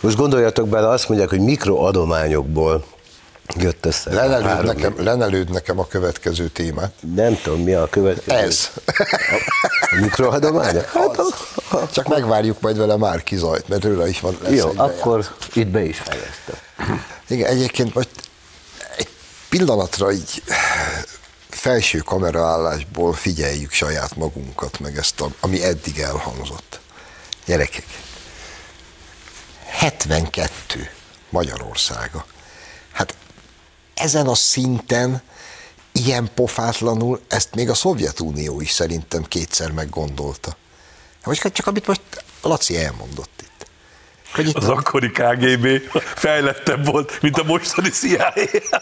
most 0.00 0.16
gondoljatok 0.16 0.68
bele, 0.68 0.88
azt 0.88 1.08
mondják, 1.08 1.30
hogy 1.30 1.40
mikroadományokból 1.40 2.84
jött 3.56 3.86
össze. 3.86 4.12
Lenelőd 4.14 4.64
nekem, 4.64 4.94
lenelőd 5.04 5.50
nekem 5.50 5.78
a 5.78 5.86
következő 5.86 6.48
témát. 6.48 6.92
Nem 7.14 7.40
tudom, 7.42 7.60
mi 7.62 7.72
a 7.72 7.88
következő. 7.88 8.36
Ez. 8.36 8.70
A 9.80 9.98
mikroadománya? 10.00 10.82
Hát, 10.92 11.18
a, 11.70 11.90
Csak 11.90 12.08
megvárjuk 12.08 12.60
majd 12.60 12.76
vele 12.78 12.96
már 12.96 13.22
kizajt, 13.22 13.68
mert 13.68 13.84
őre 13.84 14.08
is 14.08 14.20
van. 14.20 14.38
Lesz 14.42 14.52
jó, 14.52 14.72
akkor 14.76 15.18
jel. 15.18 15.64
itt 15.64 15.66
be 15.66 15.82
is 15.82 15.98
fejeztem. 15.98 16.56
Igen, 17.28 17.50
egyébként 17.50 17.94
most 17.94 18.08
egy 18.96 19.08
pillanatra 19.48 20.12
így 20.12 20.42
felső 21.48 21.98
kameraállásból 21.98 23.12
figyeljük 23.12 23.72
saját 23.72 24.16
magunkat, 24.16 24.80
meg 24.80 24.96
ezt, 24.96 25.20
a, 25.20 25.28
ami 25.40 25.64
eddig 25.64 25.98
elhangzott. 25.98 26.80
Gyerekek, 27.46 27.84
72 29.64 30.90
Magyarországa. 31.30 32.24
Ezen 33.98 34.26
a 34.26 34.34
szinten 34.34 35.22
ilyen 35.92 36.30
pofátlanul 36.34 37.20
ezt 37.28 37.54
még 37.54 37.68
a 37.68 37.74
Szovjetunió 37.74 38.60
is 38.60 38.70
szerintem 38.70 39.22
kétszer 39.22 39.70
meggondolta. 39.70 40.56
Vagy 41.24 41.52
csak 41.52 41.66
amit 41.66 41.86
most 41.86 42.00
Laci 42.42 42.78
elmondott 42.78 43.30
itt. 43.42 43.66
Hogy 44.34 44.48
itt 44.48 44.56
az 44.56 44.68
a... 44.68 44.72
akkori 44.72 45.10
KGB 45.10 45.66
fejlettebb 46.14 46.86
volt, 46.86 47.22
mint 47.22 47.38
a 47.38 47.44
mostani 47.44 47.88
CIA. 47.88 48.32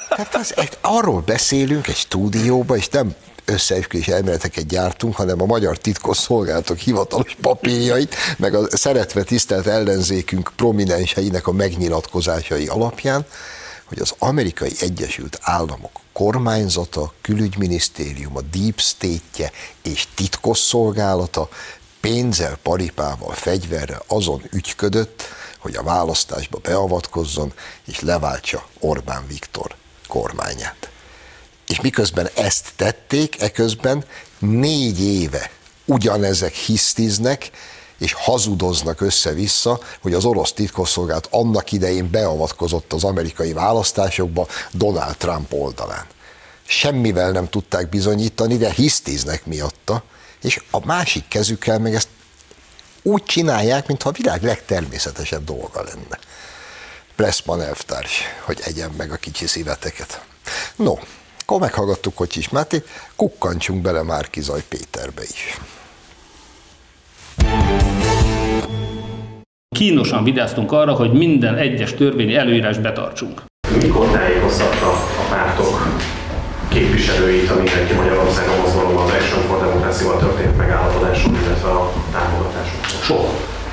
Tehát 0.08 0.34
az, 0.34 0.54
arról 0.80 1.20
beszélünk 1.20 1.88
egy 1.88 1.96
stúdióban, 1.96 2.76
és 2.76 2.88
nem 2.88 3.14
összeesküvés 3.44 4.08
elméleteket 4.08 4.66
gyártunk, 4.66 5.16
hanem 5.16 5.42
a 5.42 5.46
magyar 5.46 5.78
titkosszolgálatok 5.78 6.78
hivatalos 6.78 7.36
papírjait, 7.40 8.14
meg 8.38 8.54
a 8.54 8.76
szeretve 8.76 9.22
tisztelt 9.22 9.66
ellenzékünk 9.66 10.50
prominenseinek 10.56 11.46
a 11.46 11.52
megnyilatkozásai 11.52 12.66
alapján, 12.66 13.26
hogy 13.86 13.98
az 13.98 14.14
amerikai 14.18 14.72
Egyesült 14.80 15.38
Államok 15.40 16.00
kormányzata, 16.12 17.12
külügyminisztériuma, 17.20 18.40
deep 18.40 18.80
state-je 18.80 19.50
és 19.82 20.06
titkosszolgálata 20.14 21.48
pénzzel, 22.00 22.58
paripával, 22.62 23.32
fegyverrel 23.32 24.02
azon 24.06 24.42
ügyködött, 24.52 25.22
hogy 25.58 25.76
a 25.76 25.82
választásba 25.82 26.58
beavatkozzon 26.58 27.52
és 27.86 28.00
leváltsa 28.00 28.68
Orbán 28.78 29.26
Viktor 29.26 29.74
kormányát. 30.08 30.90
És 31.66 31.80
miközben 31.80 32.28
ezt 32.34 32.72
tették, 32.76 33.40
eközben 33.40 34.04
négy 34.38 35.00
éve 35.00 35.50
ugyanezek 35.84 36.54
hisztiznek, 36.54 37.50
és 37.98 38.12
hazudoznak 38.12 39.00
össze-vissza, 39.00 39.80
hogy 40.00 40.14
az 40.14 40.24
orosz 40.24 40.52
titkosszolgálat 40.52 41.28
annak 41.30 41.72
idején 41.72 42.10
beavatkozott 42.10 42.92
az 42.92 43.04
amerikai 43.04 43.52
választásokba 43.52 44.46
Donald 44.72 45.16
Trump 45.16 45.52
oldalán. 45.52 46.06
Semmivel 46.66 47.30
nem 47.30 47.48
tudták 47.48 47.88
bizonyítani, 47.88 48.56
de 48.56 48.70
hisztiznek 48.70 49.46
miatta, 49.46 50.02
és 50.42 50.62
a 50.70 50.86
másik 50.86 51.28
kezükkel 51.28 51.78
meg 51.78 51.94
ezt 51.94 52.08
úgy 53.02 53.24
csinálják, 53.24 53.86
mintha 53.86 54.08
a 54.08 54.12
világ 54.12 54.42
legtermészetesebb 54.42 55.44
dolga 55.44 55.82
lenne. 55.82 56.18
Pressman 57.16 57.62
elvtárs, 57.62 58.22
hogy 58.44 58.60
egyen 58.64 58.90
meg 58.96 59.12
a 59.12 59.16
kicsi 59.16 59.46
szíveteket. 59.46 60.24
No, 60.76 60.94
akkor 61.40 61.60
meghallgattuk 61.60 62.14
Kocsis 62.14 62.48
Máté, 62.48 62.82
kukkantsunk 63.16 63.82
bele 63.82 64.02
Márkizaj 64.02 64.64
Péterbe 64.68 65.22
is. 65.22 65.58
Kínosan 69.68 70.24
vigyáztunk 70.24 70.72
arra, 70.72 70.92
hogy 70.92 71.12
minden 71.12 71.56
egyes 71.56 71.94
törvényi 71.94 72.34
előírás 72.34 72.78
betartsunk. 72.78 73.42
Mikor 73.82 74.06
tájékoztatta 74.06 74.86
a 74.90 75.26
pártok 75.30 75.86
képviselőit 76.68 77.50
a 77.50 77.54
Mindenki 77.54 77.94
Magyarországon 77.94 78.56
mozgalomban 78.60 79.04
az 79.04 79.10
Action 79.10 79.42
for 79.42 79.58
Democracy-val 79.60 80.18
történt 80.18 80.56
megállapodásról, 80.56 81.34
illetve 81.44 81.68
a 81.68 81.92
támogatásokról? 82.12 83.02
Soha. 83.02 83.28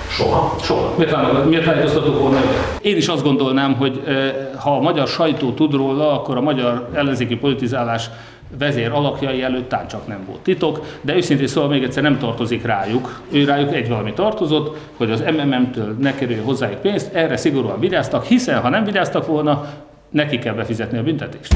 Soha? 0.10 0.56
Soha. 0.62 0.94
Miért, 0.98 1.46
miért 1.46 1.66
tájékoztatok 1.66 2.20
volna? 2.20 2.40
Én 2.82 2.98
is 2.98 3.08
azt 3.08 3.24
gondolnám, 3.24 3.74
hogy 3.74 4.02
eh, 4.06 4.34
ha 4.60 4.76
a 4.76 4.82
magyar 4.82 5.08
sajtó 5.08 5.52
tud 5.52 5.74
róla, 5.74 6.20
akkor 6.20 6.38
a 6.38 6.42
magyar 6.42 6.90
ellenzéki 6.94 7.36
politizálás 7.36 8.10
vezér 8.58 8.92
alakjai 8.92 9.42
előtt 9.42 9.70
tán 9.70 9.88
csak 9.88 10.08
nem 10.08 10.26
volt 10.28 10.40
titok, 10.40 10.98
de 11.02 11.16
őszintén 11.16 11.48
szóval 11.48 11.70
még 11.70 11.84
egyszer 11.84 12.04
nem 12.04 12.20
tartozik 12.20 12.66
rájuk. 12.66 13.22
Ő 13.32 13.46
rájuk 13.46 13.74
egy 13.74 13.88
valami 13.88 14.14
tartozott, 14.14 14.78
hogy 14.98 15.12
az 15.12 15.20
MMM-től 15.20 15.96
ne 16.00 16.16
kerüljön 16.16 16.44
hozzájuk 16.44 16.82
pénzt, 16.82 17.14
erre 17.14 17.38
szigorúan 17.38 17.80
vigyáztak, 17.80 18.26
hiszen 18.26 18.62
ha 18.62 18.70
nem 18.70 18.84
vigyáztak 18.84 19.28
volna, 19.28 19.74
neki 20.10 20.40
kell 20.40 20.54
befizetni 20.54 20.98
a 20.98 21.04
büntetést. 21.04 21.56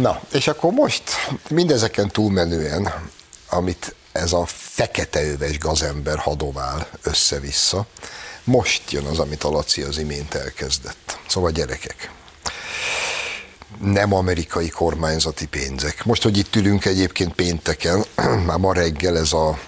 Na, 0.00 0.20
és 0.32 0.48
akkor 0.48 0.72
most 0.72 1.02
mindezeken 1.50 2.08
túlmenően, 2.08 2.88
amit 3.50 3.94
ez 4.12 4.32
a 4.32 4.44
fekete 4.46 5.22
öves 5.22 5.58
gazember 5.58 6.18
hadovál 6.18 6.86
össze-vissza, 7.02 7.86
most 8.44 8.90
jön 8.90 9.04
az, 9.04 9.18
amit 9.18 9.44
a 9.44 9.50
Laci 9.50 9.82
az 9.82 9.98
imént 9.98 10.34
elkezdett. 10.34 11.18
Szóval 11.28 11.50
gyerekek, 11.50 12.10
nem 13.82 14.14
amerikai 14.14 14.68
kormányzati 14.68 15.46
pénzek. 15.46 16.04
Most, 16.04 16.22
hogy 16.22 16.36
itt 16.36 16.56
ülünk 16.56 16.84
egyébként 16.84 17.32
pénteken, 17.32 18.04
már 18.46 18.58
ma 18.58 18.72
reggel 18.72 19.18
ez 19.18 19.32
a 19.32 19.58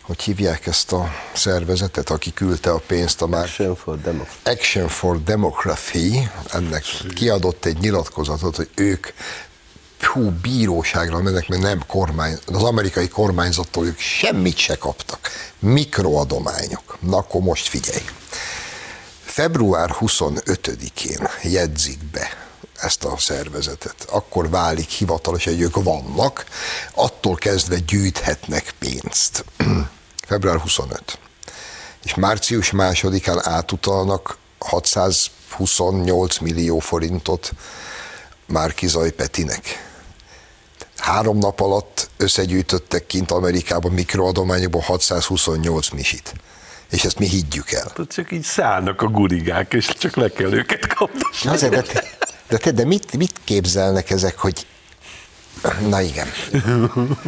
hogy 0.00 0.22
hívják 0.22 0.66
ezt 0.66 0.92
a 0.92 1.10
szervezetet, 1.32 2.10
aki 2.10 2.32
küldte 2.32 2.70
a 2.70 2.82
pénzt 2.86 3.22
a 3.22 3.26
már... 3.26 3.44
Action 3.44 3.76
for 3.76 4.00
Democracy. 4.00 4.40
Action 4.44 4.88
for 4.88 5.22
Democracy, 5.22 6.28
ennek 6.52 6.84
kiadott 7.14 7.64
egy 7.64 7.78
nyilatkozatot, 7.78 8.56
hogy 8.56 8.68
ők 8.74 9.06
hú, 10.04 10.30
bíróságra 10.30 11.22
mennek, 11.22 11.48
mert 11.48 11.62
nem 11.62 11.86
kormány, 11.86 12.38
az 12.46 12.62
amerikai 12.62 13.08
kormányzattól 13.08 13.86
ők 13.86 13.98
semmit 13.98 14.56
se 14.56 14.76
kaptak. 14.76 15.30
Mikroadományok. 15.58 16.98
Na 17.00 17.16
akkor 17.16 17.40
most 17.40 17.68
figyelj. 17.68 18.04
Február 19.24 19.96
25-én 20.00 21.28
jegyzik 21.42 21.98
be 22.04 22.28
ezt 22.80 23.04
a 23.04 23.18
szervezetet. 23.18 24.06
Akkor 24.10 24.50
válik 24.50 24.88
hivatalos, 24.88 25.44
hogy 25.44 25.60
ők 25.60 25.82
vannak, 25.82 26.44
attól 26.94 27.34
kezdve 27.34 27.78
gyűjthetnek 27.78 28.74
pénzt. 28.78 29.44
Február 30.28 30.58
25. 30.58 31.18
És 32.04 32.14
március 32.14 32.70
másodikán 32.70 33.40
átutalnak 33.42 34.38
628 34.58 36.38
millió 36.38 36.78
forintot 36.78 37.52
Márkizaj 38.46 39.10
Petinek 39.10 39.89
három 41.10 41.38
nap 41.38 41.60
alatt 41.60 42.10
összegyűjtöttek 42.16 43.06
kint 43.06 43.30
Amerikában 43.30 43.92
mikroadományokból 43.92 44.80
628 44.80 45.88
misit. 45.88 46.32
És 46.90 47.04
ezt 47.04 47.18
mi 47.18 47.26
higgyük 47.26 47.70
el. 47.70 47.92
Hát 47.96 48.12
csak 48.12 48.32
így 48.32 48.42
szállnak 48.42 49.02
a 49.02 49.06
gurigák, 49.06 49.74
és 49.74 49.86
csak 49.98 50.16
le 50.16 50.28
kell 50.28 50.52
őket 50.52 50.86
kapni. 50.86 51.20
Azért, 51.44 51.72
de, 51.72 51.82
te, 51.82 52.04
de, 52.48 52.56
te, 52.56 52.70
de 52.70 52.84
mit, 52.84 53.16
mit 53.16 53.40
képzelnek 53.44 54.10
ezek, 54.10 54.38
hogy 54.38 54.66
Na 55.88 56.00
igen. 56.00 56.26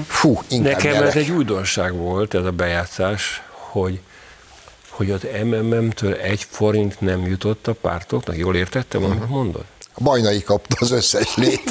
Fú, 0.07 0.43
inkább 0.49 0.73
Nekem 0.73 0.93
gyerek. 0.93 1.09
ez 1.09 1.17
egy 1.17 1.31
újdonság 1.31 1.95
volt, 1.97 2.35
ez 2.35 2.45
a 2.45 2.51
bejátszás, 2.51 3.43
hogy, 3.51 4.01
hogy 4.89 5.11
az 5.11 5.27
MMM-től 5.45 6.15
egy 6.15 6.47
forint 6.51 7.01
nem 7.01 7.27
jutott 7.27 7.67
a 7.67 7.73
pártoknak. 7.73 8.37
Jól 8.37 8.57
értettem, 8.57 9.05
amit 9.05 9.29
mondod? 9.29 9.65
A 9.95 10.03
bajnai 10.03 10.43
kapta 10.43 10.77
az 10.79 10.91
összes 10.91 11.35
lét. 11.37 11.63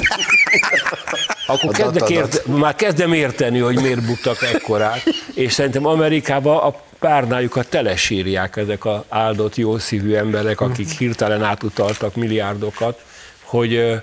Akkor 1.46 1.72
kezdek 1.72 2.02
datadat. 2.02 2.34
ért, 2.34 2.46
már 2.46 2.74
kezdem 2.74 3.12
érteni, 3.12 3.58
hogy 3.58 3.80
miért 3.80 4.06
buktak 4.06 4.42
ekkorát, 4.42 5.02
és 5.34 5.52
szerintem 5.52 5.86
Amerikában 5.86 6.56
a 6.56 6.74
párnájukat 6.98 7.68
telesírják 7.68 8.56
ezek 8.56 8.84
az 8.84 9.00
áldott, 9.08 9.56
jó 9.56 9.78
szívű 9.78 10.14
emberek, 10.14 10.60
akik 10.60 10.88
hirtelen 10.88 11.42
átutaltak 11.42 12.14
milliárdokat, 12.14 13.00
hogy 13.42 14.02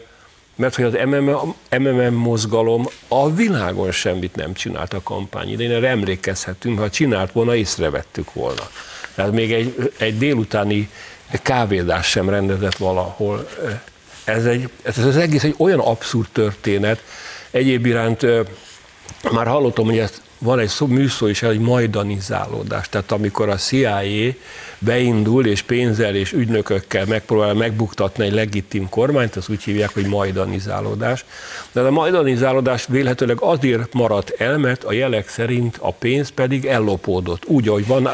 mert 0.55 0.75
hogy 0.75 0.85
az 0.85 0.93
MMM, 1.05 1.55
MMM 1.77 2.13
mozgalom 2.13 2.87
a 3.07 3.33
világon 3.33 3.91
semmit 3.91 4.35
nem 4.35 4.53
csinált 4.53 4.93
a 4.93 5.01
kampány 5.03 5.51
idején, 5.51 5.71
erre 5.71 5.87
emlékezhetünk, 5.89 6.79
ha 6.79 6.89
csinált 6.89 7.31
volna, 7.31 7.55
észrevettük 7.55 8.33
volna. 8.33 8.69
Tehát 9.15 9.31
még 9.31 9.53
egy, 9.53 9.93
egy 9.97 10.17
délutáni 10.17 10.89
kávézás 11.41 12.07
sem 12.07 12.29
rendezett 12.29 12.77
valahol. 12.77 13.49
Ez, 14.23 14.45
egy, 14.45 14.69
ez 14.81 14.97
az 14.97 15.17
egész 15.17 15.43
egy 15.43 15.55
olyan 15.57 15.79
abszurd 15.79 16.27
történet. 16.31 17.03
Egyéb 17.51 17.85
iránt 17.85 18.25
már 19.31 19.47
hallottam, 19.47 19.85
hogy 19.85 19.97
ez 19.97 20.21
van 20.39 20.59
egy 20.59 20.67
szó, 20.67 20.85
műszó 20.85 21.27
is, 21.27 21.41
egy 21.41 21.59
majdanizálódás. 21.59 22.89
Tehát 22.89 23.11
amikor 23.11 23.49
a 23.49 23.55
CIA 23.55 24.01
beindul, 24.79 25.45
és 25.45 25.61
pénzzel 25.61 26.15
és 26.15 26.33
ügynökökkel 26.33 27.05
megpróbál 27.05 27.53
megbuktatni 27.53 28.25
egy 28.25 28.33
legitim 28.33 28.89
kormányt, 28.89 29.35
az 29.35 29.49
úgy 29.49 29.63
hívják, 29.63 29.93
hogy 29.93 30.05
majdanizálódás. 30.05 31.25
De 31.71 31.81
a 31.81 31.91
majdanizálódás 31.91 32.85
vélhetőleg 32.89 33.37
azért 33.39 33.93
maradt 33.93 34.29
el, 34.29 34.57
mert 34.57 34.83
a 34.83 34.93
jelek 34.93 35.29
szerint 35.29 35.77
a 35.79 35.91
pénz 35.91 36.29
pedig 36.29 36.65
ellopódott. 36.65 37.43
Úgy, 37.45 37.67
ahogy 37.67 37.87
van, 37.87 38.09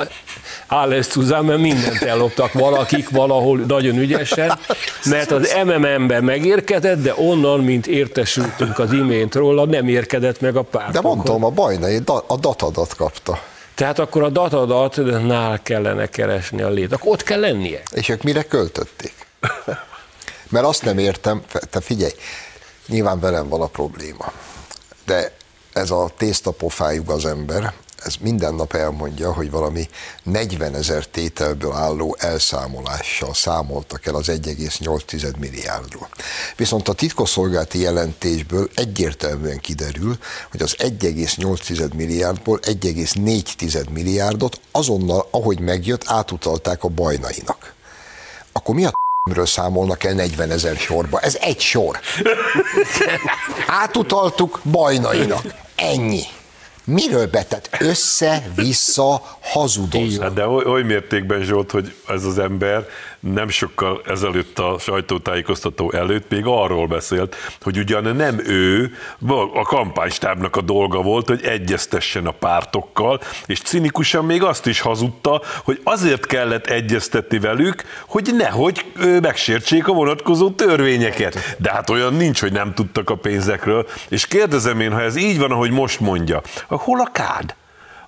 áll 0.68 0.92
ezt 0.92 1.12
zusammen, 1.12 1.60
mindent 1.60 2.02
elloptak 2.02 2.54
valakik 2.54 3.10
valahol 3.10 3.60
nagyon 3.68 3.98
ügyesen, 3.98 4.60
mert 5.06 5.32
az 5.32 5.56
MMM-ben 5.66 6.24
megérkezett, 6.24 7.02
de 7.02 7.14
onnan, 7.16 7.60
mint 7.60 7.88
értesültünk 7.88 8.80
az 8.80 8.92
imént 8.92 9.36
róla, 9.36 9.66
nem 9.66 9.88
érkedett 9.88 10.42
meg 10.42 10.56
a 10.56 10.62
párt. 10.62 10.92
De 10.92 11.02
mondtam, 11.02 11.44
a 11.44 11.50
bajnai 11.50 12.00
da- 12.16 12.26
a 12.28 12.38
datadat 12.38 12.96
kapta. 12.96 13.40
Tehát 13.76 14.00
akkor 14.00 14.24
a 14.24 14.30
datadatnál 14.30 15.62
kellene 15.62 16.08
keresni 16.08 16.62
a 16.62 16.70
lét. 16.70 16.92
Akkor 16.92 17.12
ott 17.12 17.24
kell 17.24 17.40
lennie. 17.40 17.82
És 17.92 18.10
ők 18.10 18.24
mire 18.24 18.44
költötték? 18.44 19.14
Mert 20.50 20.66
azt 20.66 20.84
nem 20.84 20.98
értem, 20.98 21.44
te 21.70 21.82
figyelj, 21.82 22.14
nyilván 22.88 23.20
velem 23.20 23.50
van 23.50 23.62
a 23.62 23.66
probléma, 23.66 24.32
de 25.06 25.32
ez 25.74 25.92
a 25.92 26.10
tésztapofájú 26.18 27.04
az 27.08 27.26
ember, 27.26 27.74
ez 28.06 28.16
minden 28.20 28.54
nap 28.54 28.74
elmondja, 28.74 29.34
hogy 29.34 29.52
valami 29.52 29.90
40 30.24 30.76
ezer 30.76 31.06
tételből 31.06 31.72
álló 31.72 32.16
elszámolással 32.20 33.34
számoltak 33.34 34.06
el 34.06 34.16
az 34.16 34.28
1,8 34.28 35.38
milliárdról. 35.38 36.10
Viszont 36.56 36.88
a 36.88 36.94
titkosszolgálati 36.94 37.80
jelentésből 37.80 38.70
egyértelműen 38.76 39.60
kiderül, 39.60 40.18
hogy 40.52 40.62
az 40.62 40.76
1,8 40.78 41.94
milliárdból 41.94 42.60
1,4 42.60 43.90
milliárdot 43.90 44.60
azonnal, 44.72 45.28
ahogy 45.32 45.60
megjött, 45.60 46.04
átutalták 46.06 46.84
a 46.84 46.88
bajnainak. 46.88 47.74
Akkor 48.52 48.76
mi 48.76 48.86
a 48.86 48.92
ről 49.34 49.46
számolnak 49.46 50.04
el 50.04 50.14
40 50.14 50.52
ezer 50.52 50.76
sorba? 50.76 51.20
Ez 51.20 51.36
egy 51.36 51.60
sor. 51.60 52.00
Átutaltuk 53.84 54.60
bajnainak. 54.64 55.44
Ennyi. 55.76 56.24
Miről 56.86 57.28
betett? 57.28 57.78
Össze-vissza 57.80 59.22
hazudoznak. 59.42 60.24
Hát 60.24 60.34
de 60.34 60.48
oly, 60.48 60.64
oly 60.66 60.84
mértékben 60.84 61.44
Zsolt, 61.44 61.72
hogy 61.72 61.94
ez 62.08 62.24
az 62.24 62.40
ember 62.40 62.88
nem 63.20 63.50
sokkal 63.50 64.02
ezelőtt 64.06 64.60
a 64.60 64.76
sajtótájékoztató 64.80 65.92
előtt 65.92 66.30
még 66.30 66.44
arról 66.46 66.88
beszélt, 66.88 67.36
hogy 67.62 67.78
ugyan 67.78 68.16
nem 68.16 68.40
ő, 68.46 68.94
a 69.54 69.62
kampánystábnak 69.62 70.56
a 70.56 70.62
dolga 70.62 71.02
volt, 71.02 71.28
hogy 71.28 71.44
egyeztessen 71.44 72.26
a 72.28 72.32
pártokkal, 72.32 73.22
és 73.46 73.60
cinikusan 73.60 74.26
még 74.26 74.44
azt 74.44 74.66
is 74.66 74.80
hazudta, 74.80 75.42
hogy 75.64 75.82
azért 75.84 76.26
kellett 76.26 76.68
egyeztetni 76.68 77.40
velük, 77.40 77.84
hogy 78.08 78.30
nehogy 78.38 78.86
megsértsék 79.22 79.88
a 79.88 79.94
vonatkozó 79.94 80.50
törvényeket. 80.50 81.56
De 81.58 81.72
hát 81.72 81.90
olyan 81.90 82.14
nincs, 82.14 82.42
hogy 82.42 82.52
nem 82.52 82.74
tudtak 82.74 83.10
a 83.10 83.16
pénzekről, 83.16 83.88
és 84.10 84.28
kérdezem 84.28 84.80
én, 84.80 84.92
ha 84.92 85.02
ez 85.02 85.16
így 85.16 85.40
van, 85.40 85.52
ahogy 85.52 85.72
most 85.72 86.00
mondja, 86.00 86.42
hol 86.78 87.00
a 87.00 87.10
kád? 87.12 87.56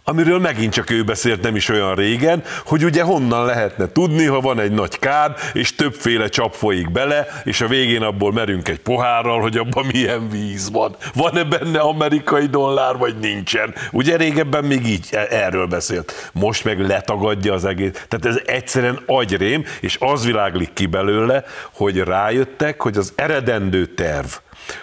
amiről 0.10 0.40
megint 0.40 0.74
csak 0.74 0.90
ő 0.90 1.04
beszélt 1.04 1.42
nem 1.42 1.56
is 1.56 1.70
olyan 1.70 1.96
régen, 1.96 2.44
hogy 2.66 2.84
ugye 2.84 3.04
honnan 3.04 3.46
lehetne 3.46 3.92
tudni, 3.92 4.26
ha 4.26 4.40
van 4.40 4.60
egy 4.60 4.72
nagy 4.72 5.00
kád, 5.00 5.38
és 5.54 5.76
többféle 5.76 6.28
csap 6.28 6.54
folyik 6.54 6.92
bele, 6.92 7.28
és 7.44 7.62
a 7.62 7.68
végén 7.68 8.02
abból 8.02 8.34
merünk 8.34 8.68
egy 8.68 8.80
pohárral, 8.80 9.42
hogy 9.42 9.58
abban 9.58 9.86
milyen 9.86 10.30
víz 10.30 10.72
van. 10.72 10.96
Van-e 11.14 11.44
benne 11.44 11.80
amerikai 11.80 12.46
dollár, 12.46 12.98
vagy 12.98 13.16
nincsen? 13.20 13.74
Ugye 13.92 14.18
régebben 14.18 14.66
még 14.66 14.88
így 14.88 15.08
e- 15.12 15.28
erről 15.30 15.66
beszélt. 15.66 16.30
Most 16.34 16.64
meg 16.64 16.80
letagadja 16.80 17.54
az 17.54 17.66
egész. 17.66 18.06
Tehát 18.08 18.26
ez 18.26 18.42
egyszerűen 18.46 19.00
agyrém, 19.06 19.66
és 19.82 19.98
az 20.00 20.26
világlik 20.26 20.74
ki 20.74 20.86
belőle, 20.86 21.44
hogy 21.74 21.98
rájöttek, 21.98 22.82
hogy 22.82 22.98
az 22.98 23.14
eredendő 23.16 23.86
terv, 23.86 24.28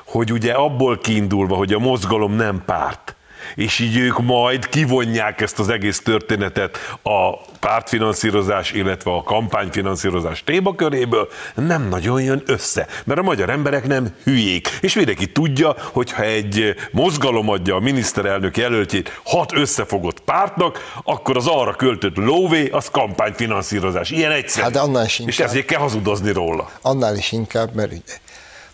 hogy 0.06 0.32
ugye 0.32 0.52
abból 0.52 0.98
kiindulva, 0.98 1.56
hogy 1.56 1.72
a 1.72 1.78
mozgalom 1.78 2.36
nem 2.36 2.62
párt, 2.66 3.13
és 3.54 3.78
így 3.78 3.96
ők 3.96 4.18
majd 4.22 4.68
kivonják 4.68 5.40
ezt 5.40 5.58
az 5.58 5.68
egész 5.68 6.02
történetet 6.02 6.78
a 7.02 7.36
pártfinanszírozás, 7.60 8.72
illetve 8.72 9.10
a 9.10 9.22
kampányfinanszírozás 9.22 10.44
témaköréből, 10.44 11.28
nem 11.54 11.88
nagyon 11.88 12.22
jön 12.22 12.42
össze. 12.46 12.86
Mert 13.04 13.20
a 13.20 13.22
magyar 13.22 13.50
emberek 13.50 13.86
nem 13.86 14.14
hülyék. 14.24 14.78
És 14.80 14.94
mindenki 14.94 15.32
tudja, 15.32 15.74
hogy 15.92 16.12
ha 16.12 16.22
egy 16.22 16.74
mozgalom 16.90 17.48
adja 17.48 17.74
a 17.74 17.80
miniszterelnök 17.80 18.56
jelöltjét 18.56 19.20
hat 19.24 19.52
összefogott 19.52 20.20
pártnak, 20.20 20.92
akkor 21.04 21.36
az 21.36 21.46
arra 21.46 21.74
költött 21.74 22.16
lóvé, 22.16 22.68
az 22.68 22.90
kampányfinanszírozás. 22.90 24.10
Ilyen 24.10 24.30
egyszerű. 24.30 24.62
Hát 24.64 24.76
annál 24.76 25.04
is 25.04 25.18
És 25.18 25.18
inkább. 25.18 25.48
ezért 25.48 25.66
kell 25.66 25.80
hazudozni 25.80 26.32
róla. 26.32 26.70
Annál 26.82 27.16
is 27.16 27.32
inkább, 27.32 27.74
mert 27.74 27.92
ugye, 27.92 28.16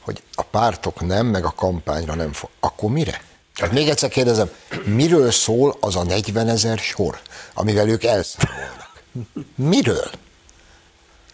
hogy 0.00 0.22
a 0.34 0.42
pártok 0.42 1.06
nem, 1.06 1.26
meg 1.26 1.44
a 1.44 1.52
kampányra 1.56 2.14
nem 2.14 2.32
fog. 2.32 2.50
Akkor 2.60 2.90
mire? 2.90 3.20
Tehát 3.60 3.74
még 3.74 3.88
egyszer 3.88 4.08
kérdezem, 4.08 4.50
miről 4.84 5.30
szól 5.30 5.76
az 5.80 5.96
a 5.96 6.02
40 6.02 6.48
ezer 6.48 6.78
sor, 6.78 7.20
amivel 7.54 7.88
ők 7.88 8.04
elszámolnak? 8.04 9.02
Miről? 9.54 10.10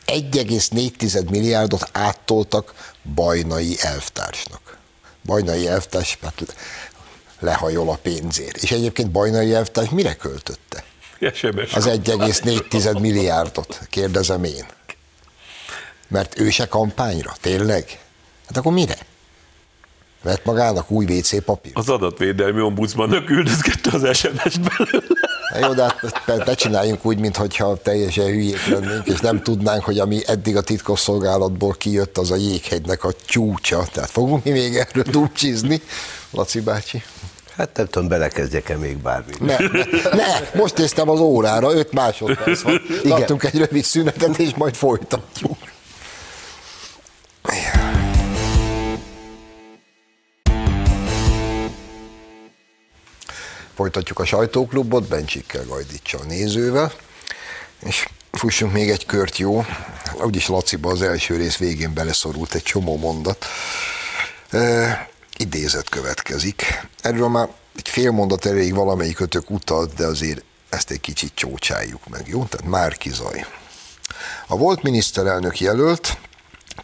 1,4 0.07 1.31
milliárdot 1.31 1.89
áttoltak 1.93 2.95
bajnai 3.15 3.77
elvtársnak. 3.81 4.79
Bajnai 5.25 5.69
elvtárs 5.69 6.19
le- 6.21 6.55
lehajol 7.41 7.91
a 7.91 7.99
pénzért. 8.03 8.63
És 8.63 8.71
egyébként 8.71 9.11
bajnai 9.11 9.55
elvtárs 9.55 9.91
mire 9.91 10.15
költötte? 10.15 10.85
Az 11.75 11.87
1,4 11.87 13.01
milliárdot, 13.01 13.81
kérdezem 13.91 14.45
én. 14.45 14.67
Mert 16.09 16.39
ő 16.39 16.51
se 16.51 16.67
kampányra, 16.69 17.37
tényleg? 17.41 17.99
Hát 18.47 18.57
akkor 18.57 18.73
mire? 18.73 18.97
Vett 20.27 20.45
magának 20.45 20.91
új 20.91 21.05
WC 21.05 21.45
papír. 21.45 21.73
Az 21.75 21.89
adatvédelmi 21.89 22.61
ombudsmannak 22.61 23.25
küldözgette 23.25 23.91
az 23.93 24.17
SMS-t 24.17 24.61
belőle. 24.61 25.05
Jó, 25.61 25.75
de 25.75 25.83
hát 26.27 26.45
ne- 26.47 26.55
csináljunk 26.55 27.05
úgy, 27.05 27.19
mintha 27.19 27.77
teljesen 27.77 28.25
hülyék 28.25 28.67
lennénk, 28.67 29.07
és 29.07 29.21
nem 29.21 29.43
tudnánk, 29.43 29.85
hogy 29.85 29.99
ami 29.99 30.21
eddig 30.27 30.57
a 30.57 30.61
titkosszolgálatból 30.61 31.75
kijött, 31.79 32.19
az 32.19 32.31
a 32.31 32.37
jéghegynek 32.37 33.05
a 33.05 33.13
csúcsa. 33.25 33.85
Tehát 33.93 34.11
fogunk 34.11 34.45
mi 34.45 34.51
még 34.51 34.77
erről 34.77 35.05
dúcsizni, 35.11 35.83
Laci 36.31 36.61
bácsi? 36.61 37.03
Hát 37.57 37.77
nem 37.77 37.87
tudom, 37.87 38.09
belekezdjek-e 38.09 38.77
még 38.77 38.97
bármit. 38.97 39.41
Ne, 39.41 39.57
ne, 39.59 39.85
ne, 40.13 40.25
most 40.55 40.77
néztem 40.77 41.09
az 41.09 41.21
órára, 41.21 41.75
5 41.75 41.93
másodperc 41.93 42.61
van. 42.61 42.81
Igen. 42.89 43.09
Tartunk 43.09 43.45
egy 43.45 43.59
rövid 43.59 43.85
szünetet, 43.85 44.39
és 44.39 44.55
majd 44.55 44.75
folytatjuk. 44.75 45.59
Folytatjuk 53.77 54.19
a 54.19 54.25
sajtóklubot, 54.25 55.09
Bencsikkel, 55.09 55.65
Gajdicsa 55.65 56.19
a 56.19 56.25
nézővel, 56.25 56.93
és 57.83 58.09
fussunk 58.33 58.73
még 58.73 58.91
egy 58.91 59.07
kört, 59.07 59.37
jó? 59.39 59.65
Úgyis 60.23 60.47
Laciba 60.49 60.91
az 60.91 61.03
első 61.03 61.37
rész 61.37 61.57
végén 61.57 61.95
beleszorult 61.95 62.55
egy 62.55 62.63
csomó 62.63 62.97
mondat. 62.97 63.45
Ö, 64.51 64.87
idézet 65.37 65.89
következik. 65.89 66.87
Erről 67.01 67.29
már 67.29 67.49
egy 67.77 67.89
fél 67.89 68.11
mondat 68.11 68.47
erejéig 68.47 68.75
valamelyik 68.75 69.21
ötök 69.21 69.51
utalt, 69.51 69.95
de 69.95 70.07
azért 70.07 70.43
ezt 70.69 70.91
egy 70.91 71.01
kicsit 71.01 71.33
csócsáljuk 71.35 72.09
meg, 72.09 72.29
jó? 72.29 72.45
Tehát 72.45 72.67
Márki 72.67 73.11
Zaj. 73.11 73.47
A 74.47 74.57
volt 74.57 74.83
miniszterelnök 74.83 75.61
jelölt 75.61 76.19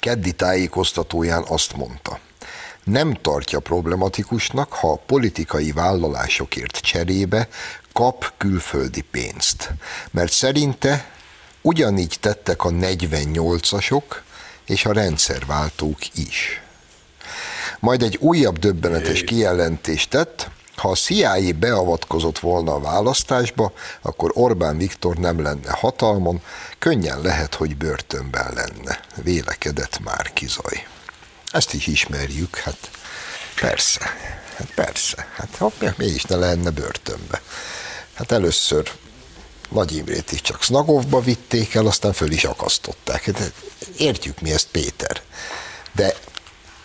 keddi 0.01 0.33
tájékoztatóján 0.33 1.45
azt 1.49 1.77
mondta, 1.77 2.19
nem 2.85 3.15
tartja 3.15 3.61
problematikusnak, 3.61 4.73
ha 4.73 4.93
a 4.93 5.01
politikai 5.07 5.73
vállalásokért 5.73 6.77
cserébe 6.77 7.49
kap 7.93 8.33
külföldi 8.37 9.01
pénzt, 9.01 9.71
mert 10.11 10.33
szerinte 10.33 11.11
ugyanígy 11.61 12.17
tettek 12.21 12.65
a 12.65 12.69
48-asok 12.69 14.03
és 14.67 14.85
a 14.85 14.93
rendszerváltók 14.93 15.99
is. 16.15 16.63
Majd 17.81 18.03
egy 18.03 18.17
újabb 18.21 18.59
döbbenetes 18.59 19.25
kijelentést 19.25 20.11
tett, 20.11 20.51
ha 20.77 20.91
a 20.91 20.95
CIA 20.95 21.53
beavatkozott 21.59 22.39
volna 22.39 22.75
a 22.75 22.81
választásba, 22.81 23.73
akkor 24.03 24.31
Orbán 24.35 24.77
Viktor 24.77 25.17
nem 25.17 25.43
lenne 25.43 25.71
hatalmon, 25.71 26.43
könnyen 26.79 27.21
lehet, 27.21 27.55
hogy 27.55 27.77
börtönben 27.77 28.53
lenne, 28.55 29.01
vélekedett 29.23 30.01
már 30.05 30.33
Kizaj. 30.33 30.87
Ezt 31.53 31.73
is 31.73 31.87
ismerjük, 31.87 32.57
hát 32.57 32.91
persze, 33.55 34.01
hát 34.57 34.73
persze, 34.75 35.29
hát 35.37 35.57
ha 35.59 35.73
mi 35.97 36.07
is 36.07 36.23
ne 36.23 36.37
lenne 36.37 36.71
börtönbe. 36.71 37.43
Hát 38.15 38.33
először 38.33 38.91
Nagy 39.71 39.97
Imrét 39.97 40.33
is 40.33 40.41
csak 40.41 40.63
Snagovba 40.63 41.21
vitték 41.21 41.75
el, 41.75 41.87
aztán 41.87 42.13
föl 42.13 42.31
is 42.31 42.45
akasztották. 42.45 43.25
Hát 43.25 43.53
értjük 43.97 44.41
mi 44.41 44.53
ezt, 44.53 44.67
Péter. 44.71 45.23
De 45.93 46.15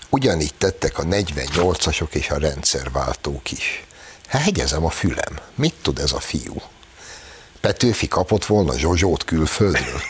ugyanígy 0.10 0.53
tettek 0.53 0.97
a 0.97 1.03
48-asok 1.03 2.13
és 2.13 2.30
a 2.30 2.38
rendszerváltók 2.38 3.51
is. 3.51 3.84
Hát 4.27 4.41
hegyezem 4.41 4.86
a 4.86 4.89
fülem. 4.89 5.39
Mit 5.56 5.75
tud 5.82 5.99
ez 5.99 6.12
a 6.12 6.19
fiú? 6.19 6.62
Petőfi 7.62 8.08
kapott 8.08 8.45
volna 8.45 8.77
Zsozsót 8.77 9.25
külföldről? 9.25 10.01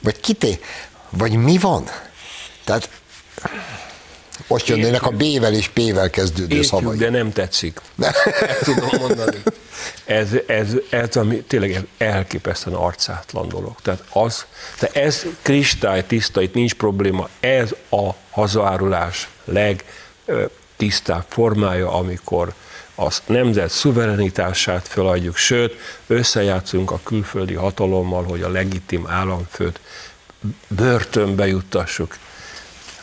Vagy 0.00 0.20
kité? 0.20 0.60
Vagy 1.10 1.32
mi 1.32 1.58
van? 1.58 1.90
Tehát 2.64 2.88
most 4.48 4.68
jönnének 4.68 5.02
a 5.02 5.10
B-vel 5.10 5.54
és 5.54 5.68
P-vel 5.68 6.10
kezdődő 6.10 6.54
Értjük, 6.54 6.80
szavai. 6.80 6.96
de 6.96 7.10
nem 7.10 7.32
tetszik. 7.32 7.80
Ezt 7.98 8.64
tudom 8.64 8.88
mondani. 8.98 9.42
Ez, 10.04 10.28
ez, 10.46 10.66
ez 10.90 11.16
ami 11.16 11.42
tényleg 11.42 11.86
elképesztően 11.98 12.76
arcátlan 12.76 13.48
dolog. 13.48 13.74
Tehát 13.82 14.04
az, 14.12 14.44
de 14.80 14.88
ez 14.92 15.24
kristály 15.42 16.06
tiszta, 16.06 16.42
itt 16.42 16.54
nincs 16.54 16.74
probléma. 16.74 17.28
Ez 17.40 17.70
a 17.90 18.10
hazaárulás 18.30 19.28
legtisztább 19.44 21.24
formája, 21.28 21.92
amikor 21.92 22.54
a 22.96 23.20
nemzet 23.26 23.70
szuverenitását 23.70 24.88
feladjuk, 24.88 25.36
sőt, 25.36 25.74
összejátszunk 26.06 26.90
a 26.90 27.00
külföldi 27.02 27.54
hatalommal, 27.54 28.24
hogy 28.24 28.42
a 28.42 28.48
legitim 28.48 29.06
államfőt 29.06 29.80
börtönbe 30.68 31.46
juttassuk 31.46 32.16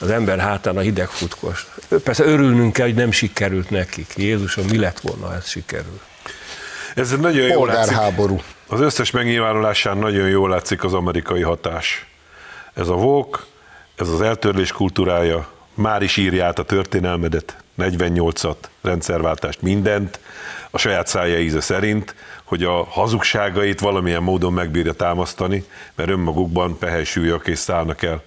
az 0.03 0.09
ember 0.09 0.39
hátán 0.39 0.77
a 0.77 0.79
hideg 0.79 1.07
futkos. 1.07 1.67
Persze 2.03 2.23
örülnünk 2.23 2.73
kell, 2.73 2.85
hogy 2.85 2.95
nem 2.95 3.11
sikerült 3.11 3.69
nekik. 3.69 4.13
Jézusom, 4.15 4.65
mi 4.65 4.77
lett 4.77 4.99
volna, 4.99 5.25
ha 5.27 5.35
ez 5.35 5.47
sikerül? 5.47 5.99
Ez 6.95 7.11
nagyon 7.11 7.47
jól 7.47 7.67
látszik. 7.67 7.91
Polgárháború. 7.91 8.41
Az 8.67 8.79
összes 8.79 9.11
megnyilvánulásán 9.11 9.97
nagyon 9.97 10.29
jól 10.29 10.49
látszik 10.49 10.83
az 10.83 10.93
amerikai 10.93 11.41
hatás. 11.41 12.05
Ez 12.73 12.87
a 12.87 12.93
vók, 12.93 13.45
ez 13.95 14.09
az 14.09 14.21
eltörlés 14.21 14.71
kultúrája, 14.71 15.47
már 15.73 16.01
is 16.01 16.17
írja 16.17 16.45
át 16.45 16.59
a 16.59 16.63
történelmedet, 16.63 17.57
48-at, 17.77 18.55
rendszerváltást, 18.81 19.61
mindent, 19.61 20.19
a 20.71 20.77
saját 20.77 21.07
szája 21.07 21.39
íze 21.39 21.61
szerint, 21.61 22.15
hogy 22.43 22.63
a 22.63 22.83
hazugságait 22.83 23.79
valamilyen 23.79 24.23
módon 24.23 24.53
megbírja 24.53 24.93
támasztani, 24.93 25.65
mert 25.95 26.09
önmagukban 26.09 26.77
pehely 26.77 27.05
és 27.43 27.59
szállnak 27.59 28.01
el. 28.01 28.23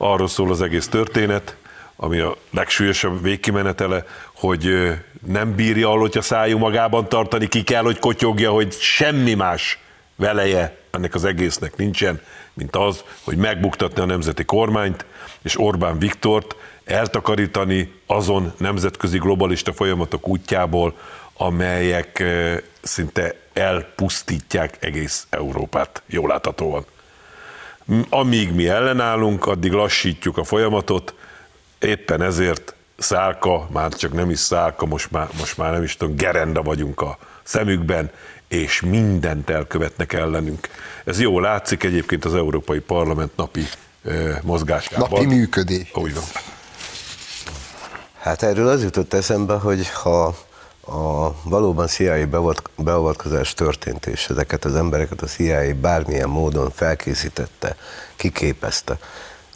Arról 0.00 0.28
szól 0.28 0.50
az 0.50 0.62
egész 0.62 0.88
történet, 0.88 1.56
ami 1.96 2.18
a 2.18 2.36
legsúlyosabb 2.50 3.22
végkimenetele, 3.22 4.04
hogy 4.32 4.92
nem 5.26 5.54
bírja 5.54 5.92
a 5.92 6.20
szájú 6.22 6.58
magában 6.58 7.08
tartani, 7.08 7.48
ki 7.48 7.62
kell, 7.62 7.82
hogy 7.82 7.98
kotyogja, 7.98 8.50
hogy 8.50 8.72
semmi 8.72 9.34
más 9.34 9.78
veleje 10.16 10.76
ennek 10.90 11.14
az 11.14 11.24
egésznek 11.24 11.76
nincsen, 11.76 12.20
mint 12.52 12.76
az, 12.76 13.04
hogy 13.24 13.36
megbuktatni 13.36 14.00
a 14.02 14.04
nemzeti 14.04 14.44
kormányt, 14.44 15.04
és 15.42 15.60
Orbán 15.60 15.98
Viktort 15.98 16.56
eltakarítani 16.84 17.92
azon 18.06 18.52
nemzetközi 18.58 19.18
globalista 19.18 19.72
folyamatok 19.72 20.28
útjából, 20.28 20.96
amelyek 21.36 22.24
szinte 22.82 23.34
elpusztítják 23.52 24.76
egész 24.80 25.26
Európát, 25.30 26.02
jól 26.06 26.28
láthatóan. 26.28 26.84
Amíg 28.08 28.54
mi 28.54 28.68
ellenállunk, 28.68 29.46
addig 29.46 29.72
lassítjuk 29.72 30.38
a 30.38 30.44
folyamatot, 30.44 31.14
éppen 31.78 32.22
ezért 32.22 32.74
szálka, 32.98 33.68
már 33.72 33.92
csak 33.92 34.12
nem 34.12 34.30
is 34.30 34.38
szálka, 34.38 34.86
most 34.86 35.10
már, 35.10 35.28
most 35.38 35.56
már 35.56 35.72
nem 35.72 35.82
is 35.82 35.96
tudom, 35.96 36.16
gerenda 36.16 36.62
vagyunk 36.62 37.00
a 37.00 37.18
szemükben, 37.42 38.10
és 38.48 38.80
mindent 38.80 39.50
elkövetnek 39.50 40.12
ellenünk. 40.12 40.68
Ez 41.04 41.20
jól 41.20 41.42
látszik 41.42 41.82
egyébként 41.84 42.24
az 42.24 42.34
Európai 42.34 42.78
Parlament 42.78 43.36
napi 43.36 43.64
mozgásában. 44.42 45.08
Napi 45.10 45.24
működés. 45.26 45.90
Úgy 45.94 46.14
van. 46.14 46.24
Hát 48.18 48.42
erről 48.42 48.68
az 48.68 48.82
jutott 48.82 49.14
eszembe, 49.14 49.54
hogy 49.54 49.88
ha 49.88 50.36
a 50.88 51.34
valóban 51.42 51.86
CIA 51.86 52.26
beavat- 52.26 52.70
beavatkozás 52.76 53.54
történt, 53.54 54.06
és 54.06 54.28
ezeket 54.28 54.64
az 54.64 54.74
embereket 54.74 55.22
a 55.22 55.26
CIA 55.26 55.74
bármilyen 55.74 56.28
módon 56.28 56.70
felkészítette, 56.70 57.76
kiképezte, 58.16 58.98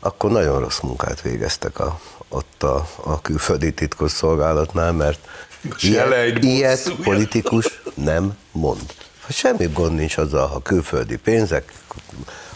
akkor 0.01 0.31
nagyon 0.31 0.61
rossz 0.61 0.81
munkát 0.81 1.21
végeztek 1.21 1.79
a, 1.81 2.01
ott 2.29 2.63
a, 2.63 2.89
a 3.05 3.21
külföldi 3.21 3.73
titkosszolgálatnál, 3.73 4.93
mert 4.93 5.19
ilyet 6.41 6.85
bosszú. 6.85 7.03
politikus 7.03 7.83
nem 7.95 8.37
mond. 8.53 8.95
Ha 9.21 9.33
semmi 9.33 9.67
gond 9.67 9.95
nincs 9.95 10.17
azzal, 10.17 10.47
ha 10.47 10.63
külföldi 10.63 11.17
pénzek 11.17 11.73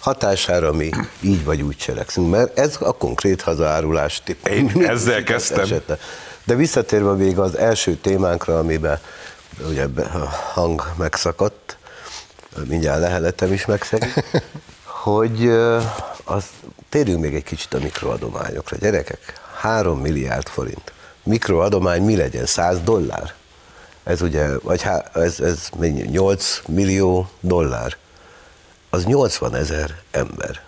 hatására 0.00 0.72
mi 0.72 0.90
így 1.20 1.44
vagy 1.44 1.62
úgy 1.62 1.76
cselekszünk, 1.76 2.30
mert 2.30 2.58
ez 2.58 2.76
a 2.80 2.92
konkrét 2.92 3.40
hazaárulás 3.42 4.22
típus. 4.24 4.52
Én 4.52 4.86
ezzel 4.86 5.22
kezdtem. 5.22 5.60
esete. 5.60 5.98
De 6.46 6.54
visszatérve 6.54 7.12
még 7.12 7.38
az 7.38 7.56
első 7.56 7.94
témánkra, 7.94 8.58
amiben 8.58 9.00
ugye 9.68 9.84
a 10.12 10.28
hang 10.52 10.82
megszakadt, 10.96 11.76
mindjárt 12.64 13.00
leheletem 13.00 13.52
is 13.52 13.66
megszegi, 13.66 14.12
hogy 15.04 15.48
az, 16.24 16.44
térjünk 16.88 17.20
még 17.20 17.34
egy 17.34 17.42
kicsit 17.42 17.74
a 17.74 17.78
mikroadományokra. 17.78 18.76
Gyerekek, 18.76 19.40
3 19.56 20.00
milliárd 20.00 20.48
forint. 20.48 20.92
Mikroadomány 21.22 22.02
mi 22.02 22.16
legyen? 22.16 22.46
100 22.46 22.80
dollár? 22.80 23.34
Ez 24.04 24.22
ugye, 24.22 24.58
vagy 24.58 24.82
há, 24.82 25.04
ez, 25.14 25.40
ez 25.40 25.68
mennyi? 25.78 26.02
8 26.02 26.60
millió 26.68 27.28
dollár. 27.40 27.96
Az 28.90 29.04
80 29.04 29.54
ezer 29.54 30.02
ember. 30.10 30.60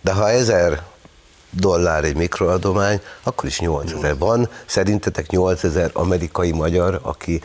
De 0.00 0.12
ha 0.12 0.30
ezer 0.30 0.82
dollár 1.50 2.04
egy 2.04 2.16
mikroadomány, 2.16 3.00
akkor 3.22 3.48
is 3.48 3.60
8 3.60 3.92
ezer. 3.92 4.18
Van 4.18 4.48
szerintetek 4.66 5.30
8 5.30 5.64
ezer 5.64 5.90
amerikai 5.92 6.52
magyar, 6.52 7.00
aki 7.02 7.42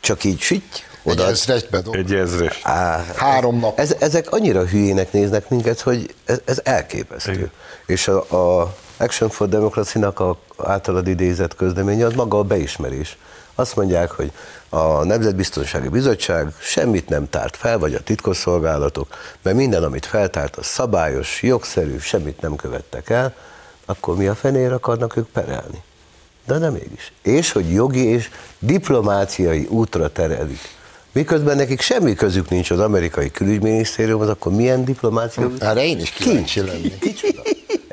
csak 0.00 0.24
így 0.24 0.40
süty, 0.40 0.84
Egy 1.04 1.12
oda 1.12 1.26
ezresbe 1.26 1.80
dob. 1.80 1.94
Egy 1.94 2.14
ezres. 2.14 2.60
Á, 2.62 3.04
Három 3.16 3.58
nap. 3.58 3.78
Ez, 3.78 3.96
ezek 3.98 4.32
annyira 4.32 4.66
hülyének 4.66 5.12
néznek 5.12 5.48
minket, 5.48 5.80
hogy 5.80 6.14
ez, 6.24 6.40
ez 6.44 6.60
elképesztő. 6.64 7.32
Igen. 7.32 7.50
És 7.86 8.08
a, 8.08 8.60
a 8.60 8.74
Action 8.96 9.30
for 9.30 9.48
Democracy-nak 9.48 10.20
a 10.20 10.38
általad 10.56 11.06
idézett 11.06 11.56
közleménye 11.56 12.06
az 12.06 12.12
maga 12.14 12.38
a 12.38 12.42
beismerés. 12.42 13.16
Azt 13.54 13.76
mondják, 13.76 14.10
hogy 14.10 14.32
a 14.74 15.04
Nemzetbiztonsági 15.04 15.88
Bizottság 15.88 16.52
semmit 16.60 17.08
nem 17.08 17.28
tárt 17.28 17.56
fel, 17.56 17.78
vagy 17.78 17.94
a 17.94 18.00
titkosszolgálatok, 18.00 19.08
mert 19.42 19.56
minden, 19.56 19.82
amit 19.82 20.06
feltárt, 20.06 20.56
az 20.56 20.66
szabályos, 20.66 21.42
jogszerű, 21.42 21.98
semmit 21.98 22.40
nem 22.40 22.56
követtek 22.56 23.10
el, 23.10 23.34
akkor 23.84 24.16
mi 24.16 24.26
a 24.26 24.34
fenér 24.34 24.72
akarnak 24.72 25.16
ők 25.16 25.28
perelni? 25.28 25.82
De 26.46 26.58
nem 26.58 26.72
mégis. 26.72 27.12
És 27.22 27.52
hogy 27.52 27.72
jogi 27.72 28.04
és 28.04 28.30
diplomáciai 28.58 29.66
útra 29.70 30.12
terelik. 30.12 30.60
Miközben 31.12 31.56
nekik 31.56 31.80
semmi 31.80 32.14
közük 32.14 32.48
nincs 32.48 32.70
az 32.70 32.78
amerikai 32.78 33.30
külügyminisztériumhoz, 33.30 34.28
akkor 34.28 34.52
milyen 34.52 34.84
diplomáciai 34.84 35.46
út? 35.46 35.62
Erre 35.62 35.84
én 35.84 36.00
is 36.00 36.10
kíváncsi 36.10 36.60
lennék. 36.60 36.98
Kicsoda? 36.98 37.42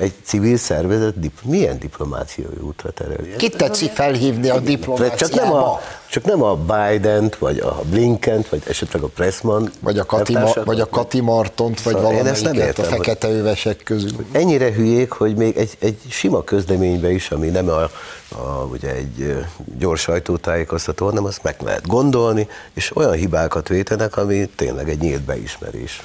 Egy 0.00 0.12
civil 0.24 0.56
szervezet 0.56 1.20
dip, 1.20 1.32
milyen 1.42 1.78
diplomáciai 1.78 2.46
útra 2.60 2.90
tereli? 2.90 3.36
Kit 3.36 3.56
tetszik 3.56 3.90
felhívni 3.90 4.48
a 4.48 4.58
diplomáciába? 4.60 5.16
Csak 5.16 5.34
nem 5.34 5.52
a, 5.52 5.80
csak 6.10 6.24
nem 6.24 6.42
a 6.42 6.54
Biden-t, 6.54 7.36
vagy 7.36 7.58
a 7.58 7.80
Blinkent, 7.90 8.48
vagy 8.48 8.62
esetleg 8.68 9.02
a 9.02 9.06
Pressman. 9.06 9.70
Vagy 9.80 9.98
a 9.98 10.04
Kati, 10.04 10.32
Ma, 10.32 10.52
vagy 10.64 10.80
a 10.80 10.88
Kati 10.88 11.20
Martont, 11.20 11.82
vagy 11.82 11.94
Szóval 11.94 12.12
én 12.12 12.26
ezt 12.26 12.42
nem 12.42 12.52
valamelyiket 12.52 12.78
a 12.78 12.82
értem, 12.82 12.96
hogy- 12.96 13.06
fekete 13.06 13.28
övesek 13.28 13.80
közül. 13.84 14.26
Ennyire 14.32 14.72
hülyék, 14.72 15.10
hogy 15.10 15.36
még 15.36 15.56
egy, 15.56 15.76
egy 15.78 15.98
sima 16.08 16.44
közleménybe 16.44 17.10
is, 17.10 17.30
ami 17.30 17.48
nem 17.48 17.68
a, 17.68 17.82
a, 18.28 18.66
ugye 18.70 18.94
egy 18.94 19.36
gyors 19.78 20.00
sajtótájékoztató, 20.00 21.06
hanem 21.06 21.24
azt 21.24 21.42
meg 21.42 21.56
lehet 21.64 21.86
gondolni, 21.86 22.48
és 22.74 22.96
olyan 22.96 23.12
hibákat 23.12 23.68
vétenek, 23.68 24.16
ami 24.16 24.50
tényleg 24.56 24.88
egy 24.88 25.00
nyílt 25.00 25.22
beismerés. 25.22 26.02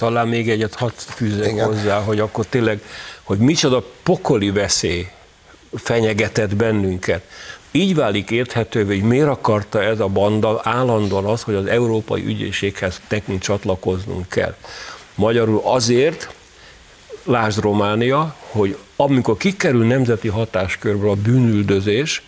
Talán 0.00 0.28
még 0.28 0.50
egyet 0.50 0.74
hadd 0.74 0.90
Igen. 1.20 1.66
hozzá, 1.66 1.98
hogy 1.98 2.20
akkor 2.20 2.46
tényleg, 2.46 2.80
hogy 3.22 3.38
micsoda 3.38 3.84
pokoli 4.02 4.50
veszély 4.50 5.08
fenyegetett 5.74 6.56
bennünket. 6.56 7.22
Így 7.70 7.94
válik 7.94 8.30
érthetővé, 8.30 8.98
hogy 8.98 9.08
miért 9.08 9.28
akarta 9.28 9.82
ez 9.82 10.00
a 10.00 10.06
banda 10.06 10.60
állandóan 10.64 11.24
az, 11.24 11.42
hogy 11.42 11.54
az 11.54 11.66
Európai 11.66 12.24
Ügyészséghez 12.24 13.00
nekünk 13.08 13.40
csatlakoznunk 13.40 14.28
kell. 14.28 14.54
Magyarul 15.14 15.60
azért, 15.64 16.34
lásd 17.24 17.58
Románia, 17.58 18.36
hogy 18.40 18.76
amikor 18.96 19.36
kikerül 19.36 19.86
nemzeti 19.86 20.28
hatáskörből 20.28 21.10
a 21.10 21.14
bűnüldözés, 21.14 22.22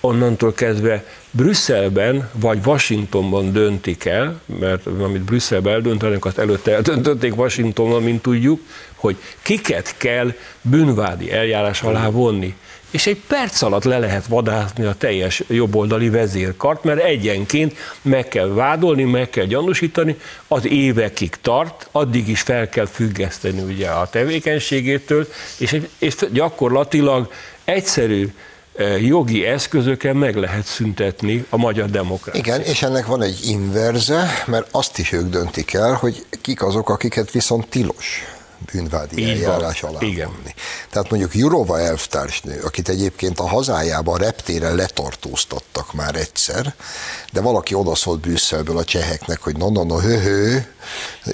onnantól 0.00 0.52
kezdve 0.52 1.04
Brüsszelben 1.30 2.30
vagy 2.32 2.58
Washingtonban 2.66 3.52
döntik 3.52 4.04
el, 4.04 4.40
mert 4.60 4.86
amit 4.86 5.22
Brüsszelben 5.22 5.72
eldöntenek, 5.72 6.24
azt 6.24 6.38
előtte 6.38 6.74
eldöntötték 6.74 7.36
Washingtonban, 7.36 8.02
mint 8.02 8.22
tudjuk, 8.22 8.60
hogy 8.94 9.16
kiket 9.42 9.94
kell 9.96 10.32
bűnvádi 10.62 11.32
eljárás 11.32 11.82
alá 11.82 12.08
vonni. 12.08 12.54
És 12.90 13.06
egy 13.06 13.20
perc 13.26 13.62
alatt 13.62 13.84
le 13.84 13.98
lehet 13.98 14.26
vadászni 14.26 14.84
a 14.84 14.94
teljes 14.94 15.42
jobboldali 15.46 16.08
vezérkart, 16.08 16.84
mert 16.84 17.02
egyenként 17.02 17.76
meg 18.02 18.28
kell 18.28 18.48
vádolni, 18.48 19.02
meg 19.02 19.30
kell 19.30 19.44
gyanúsítani, 19.44 20.16
az 20.48 20.66
évekig 20.66 21.34
tart, 21.40 21.88
addig 21.92 22.28
is 22.28 22.40
fel 22.40 22.68
kell 22.68 22.86
függeszteni 22.86 23.62
ugye 23.62 23.88
a 23.88 24.08
tevékenységétől, 24.08 25.26
és, 25.58 25.80
és 25.98 26.14
gyakorlatilag 26.32 27.32
egyszerű 27.64 28.32
jogi 29.00 29.44
eszközökkel 29.44 30.14
meg 30.14 30.36
lehet 30.36 30.64
szüntetni 30.64 31.44
a 31.48 31.56
magyar 31.56 31.90
demokráciát. 31.90 32.46
Igen, 32.46 32.60
és 32.60 32.82
ennek 32.82 33.06
van 33.06 33.22
egy 33.22 33.38
inverze, 33.44 34.28
mert 34.46 34.68
azt 34.70 34.98
is 34.98 35.12
ők 35.12 35.28
döntik 35.28 35.72
el, 35.72 35.92
hogy 35.92 36.24
kik 36.40 36.62
azok, 36.62 36.88
akiket 36.88 37.30
viszont 37.30 37.68
tilos 37.68 38.24
bűnvádi 38.72 39.18
Így 39.22 39.28
eljárás 39.28 39.80
van, 39.80 39.90
alá 39.90 40.06
igen. 40.06 40.26
vonni. 40.28 40.54
Tehát 40.90 41.10
mondjuk 41.10 41.34
Jurova 41.34 41.80
elvtársnő, 41.80 42.60
akit 42.60 42.88
egyébként 42.88 43.40
a 43.40 43.48
hazájában 43.48 44.18
reptéren 44.18 44.74
letartóztattak 44.74 45.92
már 45.92 46.14
egyszer, 46.14 46.74
de 47.32 47.40
valaki 47.40 47.74
odaszólt 47.74 48.20
Brüsszelből 48.20 48.78
a 48.78 48.84
cseheknek, 48.84 49.40
hogy 49.40 49.56
no, 49.56 49.70
no, 49.70 49.84
no, 49.84 49.98
hő, 49.98 50.18
hő, 50.18 50.74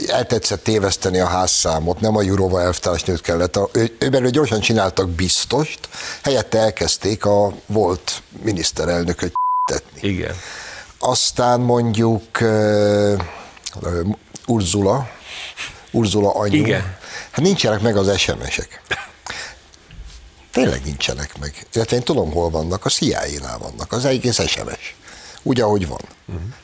eltetszett 0.07 0.62
téveszteni 0.62 1.19
a 1.19 1.27
házszámot, 1.27 2.01
nem 2.01 2.17
a 2.17 2.23
Jurova 2.23 2.61
elvtársnőt 2.61 3.21
kellett, 3.21 3.59
ő, 3.73 3.97
ő 3.99 4.09
belőle 4.09 4.31
gyorsan 4.31 4.61
csináltak 4.61 5.09
biztost, 5.09 5.89
helyette 6.23 6.59
elkezdték 6.59 7.25
a 7.25 7.53
volt 7.67 8.23
miniszterelnököt 8.43 9.33
tetni. 9.65 10.09
Igen. 10.09 10.35
Aztán 10.99 11.61
mondjuk 11.61 12.23
uh, 12.41 13.21
Urzula, 14.47 15.09
Urzula 15.91 16.35
anyu. 16.35 16.55
Igen. 16.55 16.95
Hát 17.31 17.44
nincsenek 17.44 17.81
meg 17.81 17.96
az 17.96 18.18
SMS-ek. 18.18 18.83
Tényleg 20.52 20.81
nincsenek 20.85 21.38
meg. 21.40 21.66
Illetve 21.72 21.96
én 21.96 22.02
tudom, 22.02 22.33
hol 22.33 22.50
vannak, 22.50 22.85
a 22.85 22.88
CIA-nál 22.88 23.59
vannak, 23.59 23.92
az 23.92 24.05
egész 24.05 24.40
SMS. 24.48 24.94
Úgy, 25.42 25.61
ahogy 25.61 25.88
van. 25.88 26.00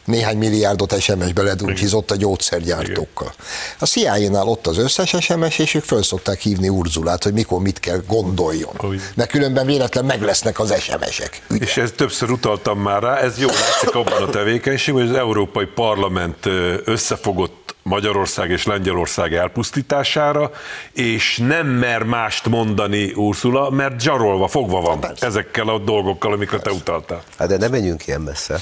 Néhány 0.05 0.37
milliárdot 0.39 1.01
SMS-be 1.01 1.43
ledurcsizott 1.43 2.11
a 2.11 2.17
gyógyszergyártókkal. 2.17 3.33
A 3.79 3.87
CIA-nál 3.87 4.47
ott 4.47 4.67
az 4.67 4.79
összes 4.79 5.17
SMS, 5.21 5.59
és 5.59 5.75
ők 5.75 5.85
föl 5.85 6.03
szokták 6.03 6.41
hívni 6.41 6.69
Urzulát, 6.69 7.23
hogy 7.23 7.33
mikor 7.33 7.61
mit 7.61 7.81
kell 7.81 8.03
gondoljon. 8.07 8.73
Hogy- 8.77 9.01
Mert 9.15 9.31
különben 9.31 9.67
véletlen 9.67 10.05
meg 10.05 10.23
lesznek 10.23 10.59
az 10.61 10.75
SMS-ek. 10.81 11.43
Ügy. 11.51 11.63
És 11.63 11.77
ez 11.77 11.91
többször 11.97 12.31
utaltam 12.31 12.79
már 12.79 13.03
rá, 13.03 13.17
ez 13.17 13.39
jól 13.39 13.53
látszik 13.53 13.95
abban 13.95 14.23
a 14.23 14.31
tevékenységben, 14.31 15.03
hogy 15.03 15.13
az 15.13 15.19
Európai 15.19 15.67
Parlament 15.67 16.47
összefogott 16.85 17.72
Magyarország 17.83 18.51
és 18.51 18.67
Lengyelország 18.67 19.35
elpusztítására, 19.35 20.51
és 20.93 21.39
nem 21.39 21.67
mer 21.67 22.03
mást 22.03 22.49
mondani 22.49 23.13
Ursula, 23.13 23.71
mert 23.71 24.01
zsarolva, 24.01 24.49
fogva 24.49 24.81
van 24.81 25.01
Persze. 25.01 25.27
ezekkel 25.27 25.69
a 25.69 25.79
dolgokkal, 25.79 26.33
amikre 26.33 26.59
te 26.59 26.71
utaltál. 26.71 27.23
Hát 27.39 27.49
de 27.49 27.57
ne 27.57 27.69
menjünk 27.69 28.07
ilyen 28.07 28.21
messze. 28.21 28.61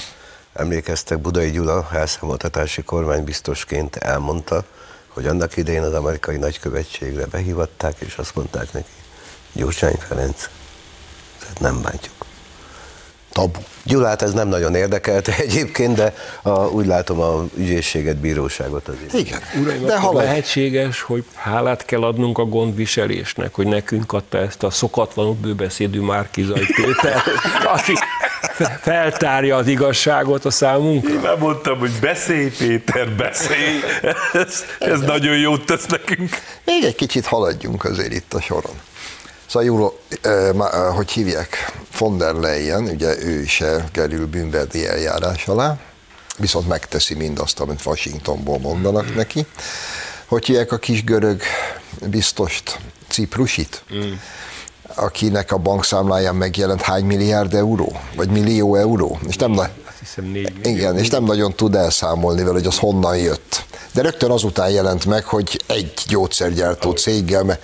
Emlékeztek, 0.53 1.19
Budai 1.19 1.51
Gyula 1.51 1.87
elszámoltatási 1.91 2.83
kormánybiztosként 2.83 3.95
elmondta, 3.95 4.63
hogy 5.07 5.27
annak 5.27 5.57
idején 5.57 5.83
az 5.83 5.93
amerikai 5.93 6.37
nagykövetségre 6.37 7.25
behívatták, 7.25 7.95
és 7.99 8.15
azt 8.15 8.35
mondták 8.35 8.73
neki, 8.73 8.91
Gyurcsány 9.53 9.97
Ferenc, 10.07 10.49
tehát 11.39 11.59
nem 11.59 11.81
bántjuk. 11.81 12.30
Tabu. 13.31 13.59
Gyulát 13.83 14.21
ez 14.21 14.33
nem 14.33 14.47
nagyon 14.47 14.75
érdekelte 14.75 15.35
egyébként, 15.45 15.95
de 15.95 16.13
a, 16.41 16.49
úgy 16.51 16.85
látom 16.85 17.19
a 17.19 17.43
ügyészséget, 17.57 18.17
bíróságot 18.17 18.87
azért. 18.87 19.13
Igen. 19.27 19.39
Uraim, 19.61 19.85
De 19.85 19.97
haladj. 19.97 20.25
lehetséges, 20.25 21.01
hogy 21.01 21.23
hálát 21.35 21.85
kell 21.85 22.03
adnunk 22.03 22.37
a 22.37 22.43
gondviselésnek, 22.43 23.53
hogy 23.55 23.67
nekünk 23.67 24.13
adta 24.13 24.37
ezt 24.37 24.63
a 24.63 24.69
szokatlanul 24.69 25.33
bőbeszédű 25.41 25.99
Márkizai 25.99 26.65
Péter, 26.75 27.21
aki 27.75 27.93
fe- 28.41 28.79
feltárja 28.81 29.55
az 29.55 29.67
igazságot 29.67 30.45
a 30.45 30.51
számunkra. 30.51 31.19
Nem 31.21 31.37
mondtam, 31.39 31.79
hogy 31.79 31.91
beszélj, 32.01 32.49
Péter, 32.49 33.09
beszélj. 33.09 33.79
Ez, 34.33 34.63
ez 34.79 34.99
nagyon 34.99 35.37
jót 35.37 35.65
tesz 35.65 35.85
nekünk. 35.85 36.29
Még 36.65 36.83
egy 36.83 36.95
kicsit 36.95 37.25
haladjunk 37.25 37.83
azért 37.83 38.13
itt 38.13 38.33
a 38.33 38.41
soron. 38.41 38.75
Szóval 39.51 39.93
eh, 40.21 40.95
hogy 40.95 41.11
hívják, 41.11 41.71
von 41.97 42.17
der 42.17 42.33
Leyen, 42.33 42.83
ugye 42.83 43.23
ő 43.23 43.45
se 43.45 43.85
kerül 43.91 44.27
bűnverdi 44.27 44.87
eljárás 44.87 45.47
alá, 45.47 45.77
viszont 46.37 46.67
megteszi 46.67 47.13
mindazt, 47.13 47.59
amit 47.59 47.85
Washingtonból 47.85 48.59
mondanak 48.59 49.15
neki. 49.15 49.45
Hogy 50.25 50.45
hívják 50.45 50.71
a 50.71 50.77
kis 50.77 51.03
görög 51.03 51.41
biztost, 52.09 52.79
Ciprusit, 53.07 53.83
akinek 54.95 55.51
a 55.51 55.57
bankszámláján 55.57 56.35
megjelent 56.35 56.81
hány 56.81 57.05
milliárd 57.05 57.53
euró, 57.53 57.99
vagy 58.15 58.29
millió 58.29 58.75
euró, 58.75 59.19
és 59.27 59.35
nem, 59.35 59.51
na- 59.51 59.69
hiszem 59.99 60.25
millió. 60.25 60.49
igen, 60.63 60.97
és 60.97 61.09
nem 61.09 61.23
nagyon 61.23 61.53
tud 61.53 61.75
elszámolni 61.75 62.41
vele, 62.41 62.53
hogy 62.53 62.67
az 62.67 62.77
honnan 62.77 63.17
jött. 63.17 63.63
De 63.93 64.01
rögtön 64.01 64.31
azután 64.31 64.69
jelent 64.69 65.05
meg, 65.05 65.23
hogy 65.23 65.63
egy 65.67 65.93
gyógyszergyártó 66.07 66.91
céggel, 66.91 67.43
mert 67.43 67.63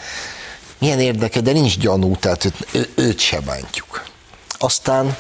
milyen 0.80 1.00
érdeke, 1.00 1.42
de 1.42 1.52
nincs 1.52 1.78
gyanú, 1.78 2.16
tehát 2.16 2.46
őt, 2.46 2.68
ő, 2.72 2.90
őt 2.96 3.20
se 3.20 3.40
bántjuk. 3.40 4.04
Aztán 4.60 5.18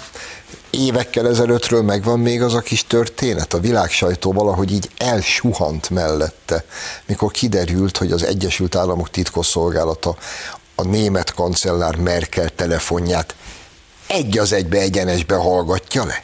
évekkel 0.69 1.27
ezelőttről 1.27 1.81
megvan 1.81 2.19
még 2.19 2.41
az 2.41 2.53
a 2.53 2.59
kis 2.59 2.83
történet, 2.83 3.53
a 3.53 3.59
világsajtó 3.59 4.33
valahogy 4.33 4.71
így 4.71 4.89
elsuhant 4.97 5.89
mellette, 5.89 6.65
mikor 7.05 7.31
kiderült, 7.31 7.97
hogy 7.97 8.11
az 8.11 8.23
Egyesült 8.23 8.75
Államok 8.75 9.09
titkosszolgálata 9.09 10.15
a 10.75 10.83
német 10.83 11.33
kancellár 11.33 11.95
Merkel 11.95 12.49
telefonját 12.49 13.35
egy 14.07 14.37
az 14.37 14.51
egybe 14.51 14.77
egyenesbe 14.77 15.35
hallgatja 15.35 16.05
le. 16.05 16.23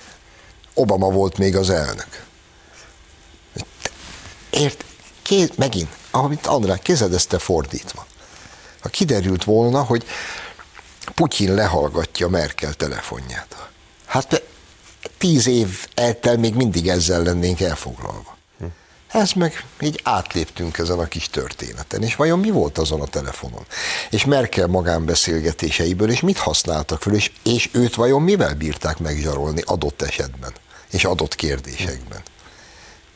Obama 0.73 1.09
volt 1.09 1.37
még 1.37 1.55
az 1.55 1.69
elnök. 1.69 2.25
Ért, 4.49 4.85
kéz, 5.21 5.49
megint, 5.55 5.89
amit 6.11 6.47
András, 6.47 6.79
kézed 6.81 7.13
ezt 7.13 7.29
te 7.29 7.37
fordítva. 7.37 8.05
Ha 8.83 8.89
kiderült 8.89 9.43
volna, 9.43 9.83
hogy 9.83 10.05
Putyin 11.15 11.53
lehallgatja 11.53 12.27
Merkel 12.27 12.73
telefonját. 12.73 13.69
Hát 14.05 14.43
tíz 15.17 15.47
év 15.47 15.87
eltel 15.93 16.37
még 16.37 16.55
mindig 16.55 16.89
ezzel 16.89 17.23
lennénk 17.23 17.61
elfoglalva. 17.61 18.37
Ez 19.11 19.31
meg 19.31 19.65
így 19.79 19.99
átléptünk 20.03 20.77
ezen 20.77 20.99
a 20.99 21.05
kis 21.05 21.29
történeten. 21.29 22.03
És 22.03 22.15
vajon 22.15 22.39
mi 22.39 22.49
volt 22.49 22.77
azon 22.77 23.01
a 23.01 23.07
telefonon? 23.07 23.65
És 24.09 24.25
Merkel 24.25 24.67
magánbeszélgetéseiből, 24.67 26.09
és 26.09 26.19
mit 26.19 26.37
használtak 26.37 27.01
fel, 27.01 27.13
és, 27.13 27.31
és 27.43 27.69
őt 27.71 27.95
vajon 27.95 28.21
mivel 28.21 28.53
bírták 28.53 28.97
megzsarolni 28.97 29.61
adott 29.65 30.01
esetben, 30.01 30.53
és 30.91 31.05
adott 31.05 31.35
kérdésekben? 31.35 32.21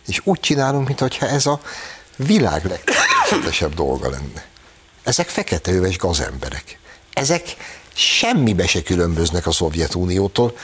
És 0.07 0.21
úgy 0.23 0.39
csinálunk, 0.39 0.87
mintha 0.87 1.27
ez 1.27 1.45
a 1.45 1.61
világ 2.15 2.65
legtermészetesebb 2.65 3.73
dolga 3.73 4.09
lenne. 4.09 4.45
Ezek 5.07 5.29
feketeöves 5.29 5.97
gazemberek. 5.97 6.79
Ezek 7.13 7.55
semmibe 7.93 8.67
se 8.67 8.81
különböznek 8.81 9.47
a 9.47 9.51
Szovjetuniótól, 9.51 10.57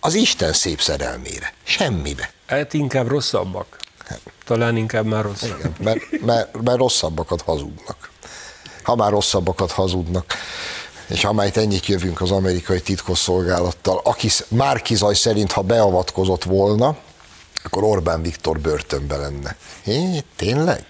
az 0.00 0.14
Isten 0.14 0.52
szép 0.52 0.80
szerelmére. 0.80 1.52
Semmibe. 1.62 2.32
Hát 2.46 2.74
inkább 2.74 3.08
rosszabbak. 3.08 3.76
Talán 4.44 4.76
inkább 4.76 5.06
már 5.06 5.24
rosszabb. 5.24 5.58
Igen, 5.58 5.74
mert, 5.78 6.20
mert, 6.20 6.62
mert 6.62 6.78
rosszabbakat 6.78 7.42
hazudnak. 7.42 8.10
ha 8.82 8.94
már 8.94 9.10
rosszabbakat 9.10 9.70
hazudnak, 9.70 10.34
és 11.06 11.24
ha 11.24 11.44
itt 11.44 11.56
ennyit 11.56 11.86
jövünk 11.86 12.20
az 12.20 12.30
amerikai 12.30 12.80
titkosszolgálattal, 12.80 14.00
aki 14.04 14.28
Márkizaj 14.48 15.14
szerint, 15.14 15.52
ha 15.52 15.62
beavatkozott 15.62 16.44
volna, 16.44 16.96
akkor 17.64 17.84
Orbán 17.84 18.22
Viktor 18.22 18.60
börtönbe 18.60 19.16
lenne. 19.16 19.56
Hé, 19.82 20.22
tényleg? 20.36 20.84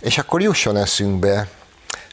És 0.00 0.18
akkor 0.18 0.42
jusson 0.42 0.76
eszünkbe, 0.76 1.48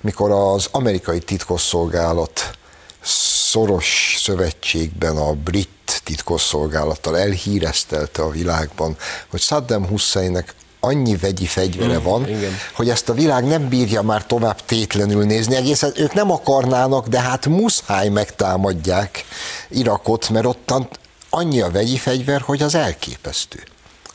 mikor 0.05 0.31
az 0.31 0.67
amerikai 0.71 1.19
titkosszolgálat 1.19 2.57
szoros 3.01 4.15
szövetségben 4.19 5.17
a 5.17 5.33
brit 5.33 6.01
titkosszolgálattal 6.03 7.17
elhíreztelte 7.17 8.21
a 8.21 8.29
világban, 8.29 8.97
hogy 9.29 9.41
Saddam 9.41 9.87
Husseinnek 9.87 10.53
annyi 10.79 11.15
vegyi 11.15 11.45
fegyvere 11.45 11.99
mm, 11.99 12.03
van, 12.03 12.27
igen. 12.27 12.51
hogy 12.73 12.89
ezt 12.89 13.09
a 13.09 13.13
világ 13.13 13.45
nem 13.45 13.69
bírja 13.69 14.01
már 14.01 14.25
tovább 14.25 14.65
tétlenül 14.65 15.23
nézni. 15.23 15.55
Egészen 15.55 15.91
ők 15.95 16.13
nem 16.13 16.31
akarnának, 16.31 17.07
de 17.07 17.19
hát 17.19 17.45
muszáj 17.45 18.09
megtámadják 18.09 19.25
Irakot, 19.69 20.29
mert 20.29 20.45
ottan 20.45 20.89
annyi 21.29 21.61
a 21.61 21.71
vegyi 21.71 21.97
fegyver, 21.97 22.41
hogy 22.41 22.61
az 22.61 22.75
elképesztő. 22.75 23.63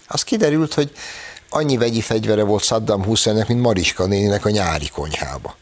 Az 0.07 0.23
kiderült, 0.23 0.75
hogy 0.75 0.93
annyi 1.49 1.77
vegyi 1.77 2.01
fegyvere 2.01 2.43
volt 2.43 2.63
Saddam 2.63 3.05
Husseinnek, 3.05 3.49
mint 3.49 3.61
Mariska 3.61 4.07
néninek 4.07 4.45
a 4.45 4.51
nyári 4.51 4.89
konyhába. 4.89 5.55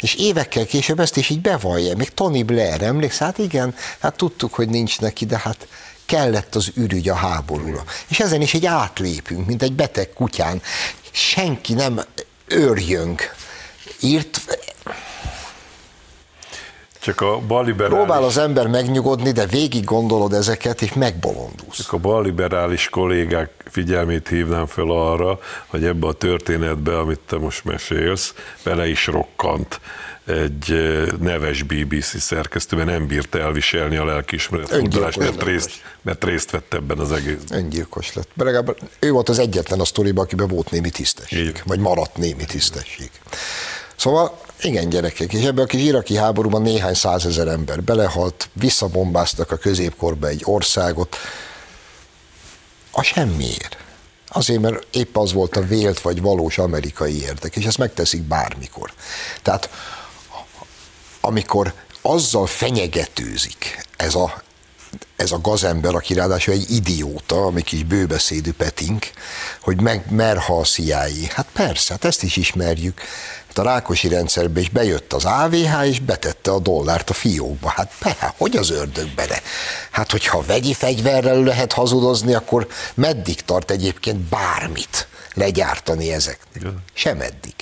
És 0.00 0.14
évekkel 0.14 0.66
később 0.66 1.00
ezt 1.00 1.16
is 1.16 1.28
így 1.28 1.40
bevallja, 1.40 1.96
még 1.96 2.14
Tony 2.14 2.44
Blair, 2.44 2.82
emléksz? 2.82 3.18
Hát 3.18 3.38
igen, 3.38 3.74
hát 3.98 4.16
tudtuk, 4.16 4.54
hogy 4.54 4.68
nincs 4.68 5.00
neki, 5.00 5.26
de 5.26 5.38
hát 5.38 5.66
kellett 6.06 6.54
az 6.54 6.70
ürügy 6.74 7.08
a 7.08 7.14
háborúra. 7.14 7.84
És 8.08 8.20
ezen 8.20 8.40
is 8.40 8.54
egy 8.54 8.66
átlépünk, 8.66 9.46
mint 9.46 9.62
egy 9.62 9.72
beteg 9.72 10.12
kutyán. 10.12 10.62
Senki 11.10 11.74
nem 11.74 12.00
őrjönk. 12.46 13.34
Írt, 14.00 14.40
csak 17.00 17.20
a 17.20 17.38
balliberális... 17.46 17.96
Próbál 17.96 18.24
az 18.24 18.38
ember 18.38 18.66
megnyugodni, 18.66 19.32
de 19.32 19.46
végig 19.46 19.84
gondolod 19.84 20.32
ezeket, 20.32 20.82
és 20.82 20.92
megbolondulsz. 20.92 21.76
Csak 21.76 21.92
a 21.92 21.96
balliberális 21.96 22.88
kollégák 22.88 23.50
figyelmét 23.70 24.28
hívnám 24.28 24.66
fel 24.66 24.90
arra, 24.90 25.38
hogy 25.66 25.84
ebbe 25.84 26.06
a 26.06 26.12
történetbe, 26.12 26.98
amit 26.98 27.20
te 27.26 27.38
most 27.38 27.64
mesélsz, 27.64 28.34
bele 28.64 28.88
is 28.88 29.06
rokkant 29.06 29.80
egy 30.26 30.74
neves 31.20 31.62
BBC 31.62 32.20
szerkesztő, 32.20 32.76
mert 32.76 32.88
nem 32.88 33.06
bírta 33.06 33.38
elviselni 33.38 33.96
a 33.96 34.04
lelkiismeret 34.04 34.68
fordulást, 34.68 35.18
mert 35.18 35.42
részt, 35.42 35.70
mert 36.02 36.24
részt 36.24 36.50
vett 36.50 36.74
ebben 36.74 36.98
az 36.98 37.12
egész. 37.12 37.38
Öngyilkos 37.50 38.14
lett. 38.14 38.28
Legalább 38.34 38.76
ő 38.98 39.10
volt 39.10 39.28
az 39.28 39.38
egyetlen 39.38 39.80
a 39.80 39.84
sztoriban, 39.84 40.24
akiben 40.24 40.48
volt 40.48 40.70
némi 40.70 40.90
tisztesség, 40.90 41.46
Így. 41.46 41.62
vagy 41.64 41.78
maradt 41.78 42.16
némi 42.16 42.44
tisztesség. 42.44 43.10
Szóval 43.96 44.38
igen, 44.62 44.88
gyerekek, 44.88 45.32
és 45.32 45.44
ebben 45.44 45.64
a 45.64 45.66
kis 45.66 45.80
iraki 45.80 46.16
háborúban 46.16 46.62
néhány 46.62 46.94
százezer 46.94 47.46
ember 47.46 47.82
belehalt, 47.82 48.48
visszabombáztak 48.52 49.50
a 49.50 49.56
középkorba 49.56 50.26
egy 50.26 50.42
országot, 50.44 51.16
a 52.90 53.02
semmiért. 53.02 53.76
Azért, 54.28 54.60
mert 54.60 54.86
épp 54.90 55.16
az 55.16 55.32
volt 55.32 55.56
a 55.56 55.62
vélt 55.62 56.00
vagy 56.00 56.20
valós 56.20 56.58
amerikai 56.58 57.22
érdek, 57.22 57.56
és 57.56 57.64
ezt 57.64 57.78
megteszik 57.78 58.22
bármikor. 58.22 58.92
Tehát 59.42 59.70
amikor 61.20 61.74
azzal 62.02 62.46
fenyegetőzik 62.46 63.86
ez 63.96 64.14
a, 64.14 64.42
ez 65.16 65.32
a 65.32 65.40
gazember, 65.40 65.94
aki 65.94 66.14
ráadásul 66.14 66.54
egy 66.54 66.70
idióta, 66.70 67.44
ami 67.44 67.62
kis 67.62 67.84
bőbeszédű 67.84 68.52
petink, 68.52 69.10
hogy 69.60 69.80
meg 69.80 70.04
merha 70.10 70.58
a 70.58 70.64
CIA. 70.64 71.06
Hát 71.28 71.46
persze, 71.52 71.92
hát 71.92 72.04
ezt 72.04 72.22
is 72.22 72.36
ismerjük. 72.36 73.00
Hát 73.50 73.58
a 73.58 73.62
Rákosi 73.62 74.08
rendszerbe 74.08 74.60
is 74.60 74.68
bejött 74.68 75.12
az 75.12 75.24
AVH, 75.24 75.86
és 75.86 76.00
betette 76.00 76.50
a 76.50 76.58
dollárt 76.58 77.10
a 77.10 77.12
fiókba. 77.12 77.68
Hát 77.68 77.92
be, 78.02 78.34
hogy 78.36 78.56
az 78.56 78.70
ördög 78.70 79.14
bele? 79.14 79.42
Hát, 79.90 80.10
hogyha 80.10 80.42
vegyi 80.46 80.74
fegyverrel 80.74 81.42
lehet 81.42 81.72
hazudozni, 81.72 82.34
akkor 82.34 82.68
meddig 82.94 83.40
tart 83.40 83.70
egyébként 83.70 84.18
bármit 84.18 85.08
legyártani 85.34 86.12
ezek? 86.12 86.38
Sem 86.92 87.20
eddig. 87.20 87.54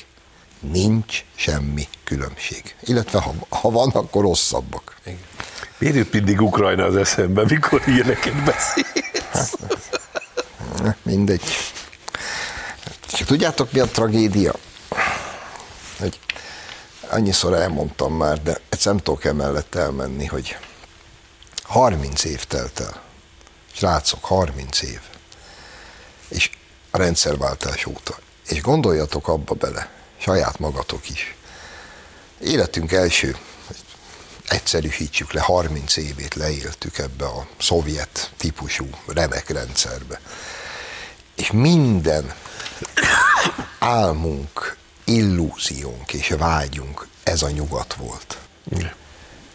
Nincs 0.60 1.24
semmi 1.34 1.88
különbség. 2.04 2.74
Illetve 2.80 3.20
ha, 3.20 3.34
ha 3.48 3.70
van, 3.70 3.90
akkor 3.90 4.22
rosszabbak. 4.22 4.96
Igen. 5.04 5.18
Miért 5.78 5.96
jut 5.96 6.12
mindig 6.12 6.40
Ukrajna 6.40 6.84
az 6.84 6.96
eszembe, 6.96 7.44
mikor 7.48 7.82
ilyeneket 7.86 8.44
beszélsz? 8.44 9.54
Mindegy. 11.02 11.42
Csak 13.06 13.26
tudjátok, 13.26 13.72
mi 13.72 13.78
a 13.78 13.86
tragédia? 13.86 14.54
Hogy 15.98 16.20
annyiszor 17.08 17.54
elmondtam 17.54 18.14
már, 18.14 18.42
de 18.42 18.60
egyszer 18.68 18.92
nem 18.92 19.02
tudok 19.02 19.24
emellett 19.24 19.74
elmenni, 19.74 20.26
hogy 20.26 20.56
30 21.62 22.24
év 22.24 22.44
telt 22.44 22.80
el. 22.80 23.02
Srácok, 23.72 24.24
30 24.24 24.82
év. 24.82 25.00
És 26.28 26.50
a 26.90 26.98
rendszerváltás 26.98 27.86
óta. 27.86 28.18
És 28.48 28.60
gondoljatok 28.60 29.28
abba 29.28 29.54
bele, 29.54 29.90
saját 30.18 30.58
magatok 30.58 31.10
is. 31.10 31.34
Életünk 32.40 32.92
első 32.92 33.36
egyszerűsítsük 34.48 35.32
le, 35.32 35.40
30 35.40 35.96
évét 35.96 36.34
leéltük 36.34 36.98
ebbe 36.98 37.26
a 37.26 37.46
szovjet 37.58 38.32
típusú 38.36 38.86
remek 39.06 39.48
rendszerbe. 39.48 40.20
És 41.34 41.50
minden 41.50 42.34
álmunk, 43.78 44.77
illúziónk 45.08 46.12
és 46.12 46.28
vágyunk 46.38 47.06
ez 47.22 47.42
a 47.42 47.50
nyugat 47.50 47.94
volt. 47.94 48.38
Igen. 48.70 48.92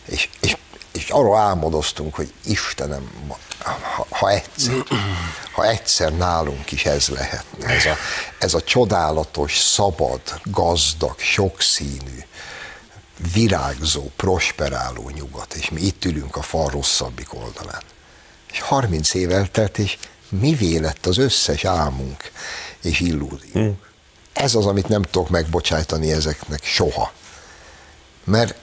És, 0.06 0.30
és, 0.40 0.58
és 0.92 1.10
arról 1.10 1.38
álmodoztunk, 1.38 2.16
hogy 2.16 2.34
Istenem, 2.44 3.10
ha, 3.60 4.08
ha 4.10 4.30
egyszer, 4.30 4.76
ha 5.52 5.68
egyszer 5.68 6.18
nálunk 6.18 6.72
is 6.72 6.86
ez 6.86 7.08
lehetne, 7.08 7.68
ez 7.68 7.86
a, 7.86 7.96
ez 8.40 8.54
a 8.54 8.62
csodálatos, 8.62 9.58
szabad, 9.58 10.22
gazdag, 10.44 11.20
sokszínű, 11.20 12.26
virágzó, 13.34 14.12
prosperáló 14.16 15.10
nyugat, 15.10 15.54
és 15.54 15.70
mi 15.70 15.82
itt 15.82 16.06
ülünk 16.06 16.36
a 16.36 16.42
fal 16.42 16.70
rosszabbik 16.70 17.34
oldalán. 17.34 17.82
És 18.52 18.62
30 18.62 19.14
év 19.14 19.32
eltelt, 19.32 19.78
és 19.78 19.98
mi 20.30 20.80
lett 20.80 21.06
az 21.06 21.18
összes 21.18 21.66
álmunk 21.66 22.32
és 22.82 23.00
illúzió. 23.00 23.52
Hmm. 23.52 23.80
Ez 24.34 24.56
az, 24.56 24.66
amit 24.66 24.88
nem 24.88 25.02
tudok 25.02 25.30
megbocsájtani 25.30 26.12
ezeknek 26.12 26.64
soha. 26.64 27.12
Mert, 28.24 28.56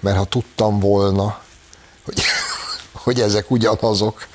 mert 0.00 0.16
ha 0.16 0.24
tudtam 0.24 0.80
volna, 0.80 1.40
hogy, 2.04 2.22
hogy 3.04 3.20
ezek 3.20 3.50
ugyanazok, 3.50 4.26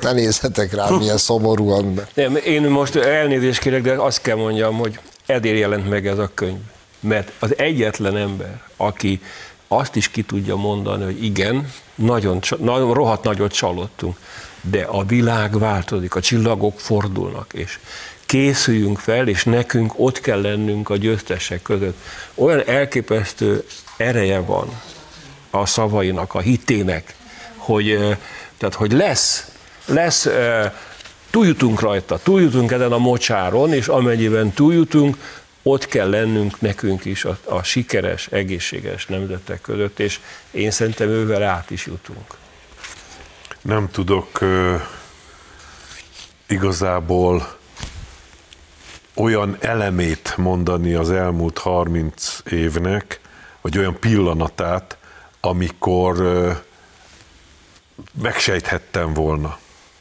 ne 0.00 0.12
nézhetek 0.12 0.74
rá, 0.74 0.88
milyen 0.88 1.18
szomorúan. 1.28 2.00
Nem, 2.14 2.36
én 2.36 2.62
most 2.62 2.96
elnézést 2.96 3.60
kérek, 3.60 3.82
de 3.82 3.92
azt 3.92 4.20
kell 4.20 4.36
mondjam, 4.36 4.76
hogy 4.76 4.98
ezért 5.26 5.58
jelent 5.58 5.88
meg 5.88 6.06
ez 6.06 6.18
a 6.18 6.30
könyv. 6.34 6.60
Mert 7.00 7.32
az 7.38 7.58
egyetlen 7.58 8.16
ember, 8.16 8.62
aki 8.76 9.20
azt 9.68 9.96
is 9.96 10.08
ki 10.10 10.22
tudja 10.22 10.56
mondani, 10.56 11.04
hogy 11.04 11.24
igen, 11.24 11.72
nagyon, 11.94 12.40
nagyon 12.58 12.94
rohadt 12.94 13.24
nagyot 13.24 13.52
csalódtunk, 13.52 14.16
de 14.70 14.82
a 14.82 15.04
világ 15.04 15.58
változik, 15.58 16.14
a 16.14 16.20
csillagok 16.20 16.80
fordulnak, 16.80 17.52
és 17.52 17.78
készüljünk 18.26 18.98
fel, 18.98 19.28
és 19.28 19.44
nekünk 19.44 19.92
ott 19.96 20.20
kell 20.20 20.40
lennünk 20.40 20.90
a 20.90 20.96
győztesek 20.96 21.62
között. 21.62 21.98
Olyan 22.34 22.62
elképesztő 22.66 23.64
ereje 23.96 24.40
van 24.40 24.80
a 25.50 25.66
szavainak, 25.66 26.34
a 26.34 26.40
hitének, 26.40 27.14
hogy, 27.56 27.98
tehát, 28.58 28.74
hogy 28.74 28.92
lesz, 28.92 29.50
lesz 29.86 30.28
túljutunk 31.30 31.80
rajta, 31.80 32.18
túljutunk 32.22 32.72
ezen 32.72 32.92
a 32.92 32.98
mocsáron, 32.98 33.72
és 33.72 33.86
amennyiben 33.86 34.52
túljutunk, 34.52 35.42
ott 35.62 35.86
kell 35.86 36.10
lennünk 36.10 36.60
nekünk 36.60 37.04
is 37.04 37.24
a, 37.24 37.38
a 37.44 37.62
sikeres, 37.62 38.26
egészséges 38.30 39.06
nemzetek 39.06 39.60
között, 39.60 39.98
és 39.98 40.20
én 40.50 40.70
szerintem 40.70 41.08
ővel 41.08 41.42
át 41.42 41.70
is 41.70 41.86
jutunk. 41.86 42.36
Nem 43.64 43.90
tudok 43.90 44.38
igazából 46.46 47.56
olyan 49.14 49.56
elemét 49.60 50.36
mondani 50.36 50.94
az 50.94 51.10
elmúlt 51.10 51.58
30 51.58 52.38
évnek, 52.50 53.20
vagy 53.60 53.78
olyan 53.78 53.98
pillanatát, 53.98 54.96
amikor 55.40 56.20
uh, 56.20 56.56
megsejthettem 58.22 59.14
volna, 59.14 59.58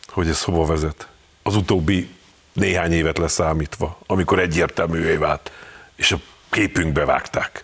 hogy 0.08 0.28
ez 0.28 0.44
hova 0.44 0.66
vezet 0.66 1.08
az 1.44 1.56
utóbbi 1.56 2.10
néhány 2.54 2.92
évet 2.92 3.18
leszámítva, 3.18 4.00
amikor 4.06 4.40
egyértelművé 4.40 5.16
vált, 5.16 5.52
és 5.96 6.12
a 6.12 6.20
képünkbe 6.50 7.06
vágták. 7.06 7.64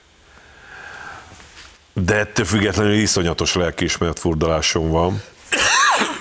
De 1.93 2.15
ettől 2.15 2.45
függetlenül 2.45 2.93
iszonyatos 2.93 3.53
lelkiismeret 3.53 4.19
furdalásom 4.19 4.89
van, 4.89 5.21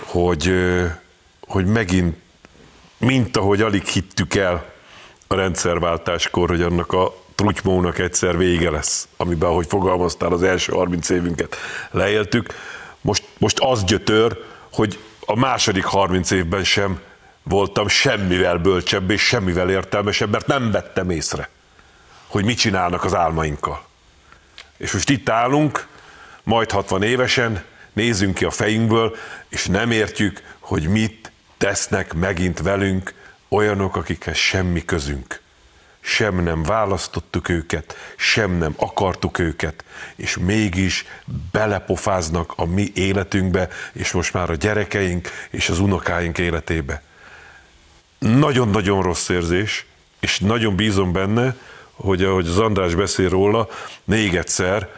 hogy, 0.09 0.55
hogy 1.47 1.67
megint, 1.67 2.17
mint 2.99 3.37
ahogy 3.37 3.63
alig 3.63 3.85
hittük 3.85 4.35
el 4.35 4.73
a 5.27 5.35
rendszerváltáskor, 5.35 6.49
hogy 6.49 6.63
annak 6.63 6.93
a 6.93 7.15
trutymónak 7.35 7.99
egyszer 7.99 8.37
vége 8.37 8.71
lesz, 8.71 9.09
amiben, 9.17 9.49
ahogy 9.49 9.67
fogalmaztál, 9.67 10.33
az 10.33 10.43
első 10.43 10.73
30 10.73 11.09
évünket 11.09 11.57
leéltük. 11.91 12.55
Most, 13.01 13.25
most 13.39 13.59
az 13.59 13.85
gyötör, 13.85 14.45
hogy 14.73 14.99
a 15.27 15.37
második 15.37 15.85
30 15.85 16.31
évben 16.31 16.65
sem 16.65 17.01
voltam 17.43 17.89
semmivel 17.89 18.57
bölcsebb 18.57 19.11
és 19.11 19.23
semmivel 19.23 19.71
értelmesebb, 19.71 20.31
mert 20.31 20.47
nem 20.47 20.71
vettem 20.71 21.11
észre, 21.11 21.49
hogy 22.27 22.45
mit 22.45 22.59
csinálnak 22.59 23.05
az 23.05 23.15
álmainkkal. 23.15 23.85
És 24.77 24.93
most 24.93 25.11
itt 25.11 25.29
állunk, 25.29 25.87
majd 26.43 26.71
60 26.71 27.03
évesen, 27.03 27.65
nézzünk 27.99 28.35
ki 28.35 28.45
a 28.45 28.51
fejünkből, 28.51 29.17
és 29.49 29.67
nem 29.67 29.91
értjük, 29.91 30.43
hogy 30.59 30.89
mit 30.89 31.33
tesznek 31.57 32.15
megint 32.15 32.61
velünk 32.61 33.15
olyanok, 33.49 33.97
akikhez 33.97 34.37
semmi 34.37 34.85
közünk. 34.85 35.41
Sem 36.01 36.43
nem 36.43 36.63
választottuk 36.63 37.49
őket, 37.49 37.97
sem 38.17 38.51
nem 38.51 38.75
akartuk 38.77 39.39
őket, 39.39 39.85
és 40.17 40.37
mégis 40.37 41.05
belepofáznak 41.53 42.53
a 42.57 42.65
mi 42.65 42.91
életünkbe, 42.95 43.69
és 43.93 44.13
most 44.13 44.33
már 44.33 44.51
a 44.51 44.55
gyerekeink 44.55 45.29
és 45.51 45.69
az 45.69 45.79
unokáink 45.79 46.39
életébe. 46.39 47.03
Nagyon-nagyon 48.19 49.03
rossz 49.03 49.29
érzés, 49.29 49.87
és 50.21 50.39
nagyon 50.39 50.77
bízom 50.77 51.13
benne, 51.13 51.57
hogy 51.93 52.25
ahogy 52.25 52.47
az 52.47 52.59
András 52.59 52.95
beszél 52.95 53.29
róla, 53.29 53.69
még 54.05 54.37
egyszer, 54.37 54.89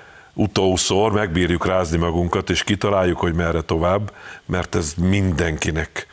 utószor 0.41 1.12
megbírjuk 1.12 1.66
rázni 1.66 1.97
magunkat, 1.97 2.51
és 2.51 2.64
kitaláljuk, 2.64 3.18
hogy 3.18 3.34
merre 3.34 3.61
tovább, 3.61 4.12
mert 4.47 4.74
ez 4.74 4.93
mindenkinek, 4.97 6.07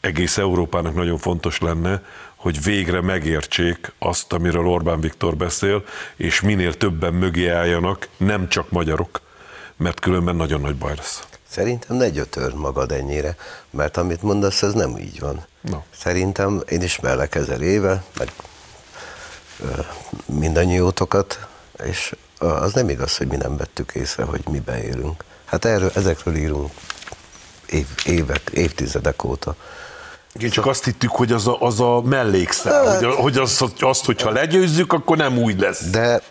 egész 0.00 0.38
Európának 0.38 0.94
nagyon 0.94 1.18
fontos 1.18 1.58
lenne, 1.58 2.02
hogy 2.34 2.62
végre 2.62 3.00
megértsék 3.00 3.92
azt, 3.98 4.32
amiről 4.32 4.66
Orbán 4.66 5.00
Viktor 5.00 5.36
beszél, 5.36 5.84
és 6.16 6.40
minél 6.40 6.74
többen 6.74 7.14
mögé 7.14 7.48
álljanak, 7.48 8.08
nem 8.16 8.48
csak 8.48 8.70
magyarok, 8.70 9.20
mert 9.76 10.00
különben 10.00 10.36
nagyon 10.36 10.60
nagy 10.60 10.76
baj 10.76 10.94
lesz. 10.96 11.26
Szerintem 11.48 11.96
ne 11.96 12.08
gyötör 12.08 12.54
magad 12.54 12.92
ennyire, 12.92 13.36
mert 13.70 13.96
amit 13.96 14.22
mondasz, 14.22 14.62
ez 14.62 14.72
nem 14.72 14.96
így 14.96 15.20
van. 15.20 15.44
No. 15.60 15.78
Szerintem 15.90 16.62
én 16.68 16.82
ismerlek 16.82 17.34
ezer 17.34 17.60
éve, 17.60 18.02
meg 18.18 18.28
mindannyiótokat, 20.26 21.46
és 21.84 22.14
az 22.44 22.72
nem 22.72 22.88
igaz, 22.88 23.16
hogy 23.16 23.26
mi 23.26 23.36
nem 23.36 23.56
vettük 23.56 23.92
észre, 23.94 24.24
hogy 24.24 24.44
miben 24.50 24.78
élünk. 24.78 25.24
Hát 25.44 25.64
erről, 25.64 25.90
ezekről 25.94 26.36
írunk 26.36 26.70
év, 27.66 27.86
évek, 28.04 28.50
évtizedek 28.52 29.24
óta. 29.24 29.56
Igen, 30.34 30.50
csak 30.50 30.66
azt 30.66 30.84
hittük, 30.84 31.10
hogy 31.10 31.32
az 31.32 31.46
a, 31.46 31.56
az 31.60 31.80
a 31.80 32.00
mellékszál, 32.00 32.96
hogy, 32.96 33.14
hogy 33.14 33.38
az, 33.38 33.64
azt, 33.78 34.04
hogyha 34.04 34.30
legyőzzük, 34.30 34.92
akkor 34.92 35.16
nem 35.16 35.38
úgy 35.38 35.60
lesz. 35.60 35.90
De 35.90 36.22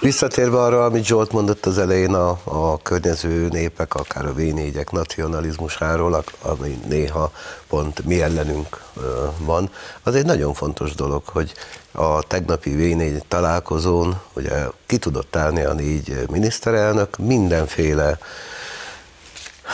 visszatérve 0.00 0.62
arra, 0.62 0.84
amit 0.84 1.04
Zsolt 1.04 1.32
mondott 1.32 1.66
az 1.66 1.78
elején 1.78 2.14
a, 2.14 2.38
a 2.44 2.78
környező 2.82 3.48
népek, 3.48 3.94
akár 3.94 4.26
a 4.26 4.32
v 4.32 4.40
nacionalizmusáról, 4.90 6.24
ami 6.42 6.78
néha 6.88 7.30
pont 7.68 8.04
mi 8.04 8.22
ellenünk 8.22 8.80
van, 9.38 9.70
az 10.02 10.14
egy 10.14 10.24
nagyon 10.24 10.54
fontos 10.54 10.94
dolog, 10.94 11.22
hogy 11.24 11.52
a 11.92 12.22
tegnapi 12.22 12.94
v 12.94 13.22
találkozón 13.28 14.20
ugye 14.32 14.64
ki 14.86 14.96
tudott 14.96 15.36
állni 15.36 15.62
a 15.62 15.72
négy 15.72 16.26
miniszterelnök 16.30 17.16
mindenféle 17.16 18.18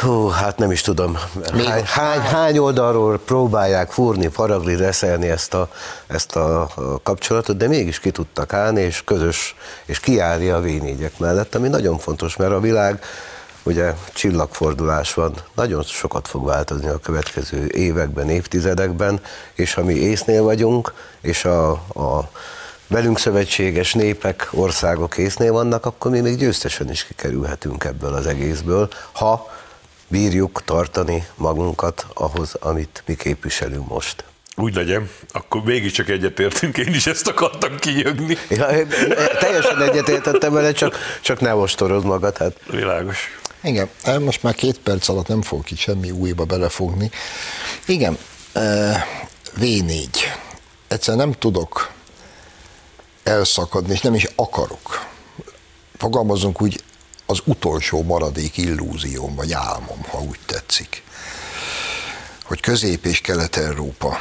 Hú, 0.00 0.28
hát 0.28 0.58
nem 0.58 0.70
is 0.70 0.80
tudom, 0.80 1.18
hány, 1.52 1.84
hány, 1.84 2.20
hány 2.20 2.58
oldalról 2.58 3.18
próbálják 3.18 3.90
fúrni, 3.90 4.28
faragni, 4.28 4.76
reszelni 4.76 5.28
ezt 5.28 5.54
a, 5.54 5.68
ezt 6.06 6.36
a 6.36 6.68
kapcsolatot, 7.02 7.56
de 7.56 7.68
mégis 7.68 8.00
ki 8.00 8.10
tudtak 8.10 8.52
állni, 8.52 8.80
és 8.80 9.04
közös, 9.04 9.56
és 9.84 10.00
kiállni 10.00 10.48
a 10.48 10.60
v 10.60 10.68
mellett, 11.18 11.54
ami 11.54 11.68
nagyon 11.68 11.98
fontos, 11.98 12.36
mert 12.36 12.52
a 12.52 12.60
világ 12.60 13.02
ugye 13.62 13.94
csillagfordulás 14.12 15.14
van, 15.14 15.34
nagyon 15.54 15.82
sokat 15.82 16.28
fog 16.28 16.46
változni 16.46 16.88
a 16.88 16.98
következő 16.98 17.66
években, 17.66 18.28
évtizedekben, 18.28 19.20
és 19.54 19.74
ha 19.74 19.84
mi 19.84 19.94
észnél 19.94 20.42
vagyunk, 20.42 20.92
és 21.20 21.44
a, 21.44 21.70
a 21.70 22.30
velünk 22.86 23.18
szövetséges 23.18 23.94
népek, 23.94 24.48
országok 24.50 25.18
észnél 25.18 25.52
vannak, 25.52 25.86
akkor 25.86 26.10
mi 26.10 26.20
még 26.20 26.36
győztesen 26.36 26.90
is 26.90 27.04
kikerülhetünk 27.04 27.84
ebből 27.84 28.14
az 28.14 28.26
egészből, 28.26 28.88
ha 29.12 29.50
bírjuk 30.12 30.62
tartani 30.64 31.26
magunkat 31.34 32.06
ahhoz, 32.14 32.54
amit 32.54 33.02
mi 33.06 33.14
képviselünk 33.14 33.88
most. 33.88 34.24
Úgy 34.56 34.74
legyen, 34.74 35.10
akkor 35.30 35.62
mégiscsak 35.62 36.08
egyetértünk, 36.08 36.76
én 36.78 36.94
is 36.94 37.06
ezt 37.06 37.28
akartam 37.28 37.78
kijögni. 37.78 38.36
Ja, 38.48 38.66
teljesen 39.40 39.82
egyetértettem 39.82 40.52
vele, 40.52 40.72
csak, 40.72 40.96
csak 41.20 41.40
ne 41.40 41.54
ostorod 41.54 42.04
magad. 42.04 42.36
Hát. 42.36 42.56
Világos. 42.70 43.18
Igen, 43.62 43.88
most 44.20 44.42
már 44.42 44.54
két 44.54 44.78
perc 44.78 45.08
alatt 45.08 45.26
nem 45.26 45.42
fogok 45.42 45.70
itt 45.70 45.78
semmi 45.78 46.10
újba 46.10 46.44
belefogni. 46.44 47.10
Igen, 47.86 48.18
V4. 49.60 50.06
Egyszer 50.88 51.16
nem 51.16 51.32
tudok 51.32 51.90
elszakadni, 53.22 53.92
és 53.92 54.00
nem 54.00 54.14
is 54.14 54.26
akarok. 54.34 55.06
Fogalmazunk 55.96 56.62
úgy, 56.62 56.82
az 57.32 57.40
utolsó 57.44 58.02
maradék 58.02 58.56
illúzióm, 58.56 59.34
vagy 59.34 59.52
álmom, 59.52 60.02
ha 60.08 60.20
úgy 60.20 60.38
tetszik, 60.46 61.02
hogy 62.42 62.60
Közép- 62.60 63.04
és 63.04 63.20
Kelet-Európa, 63.20 64.18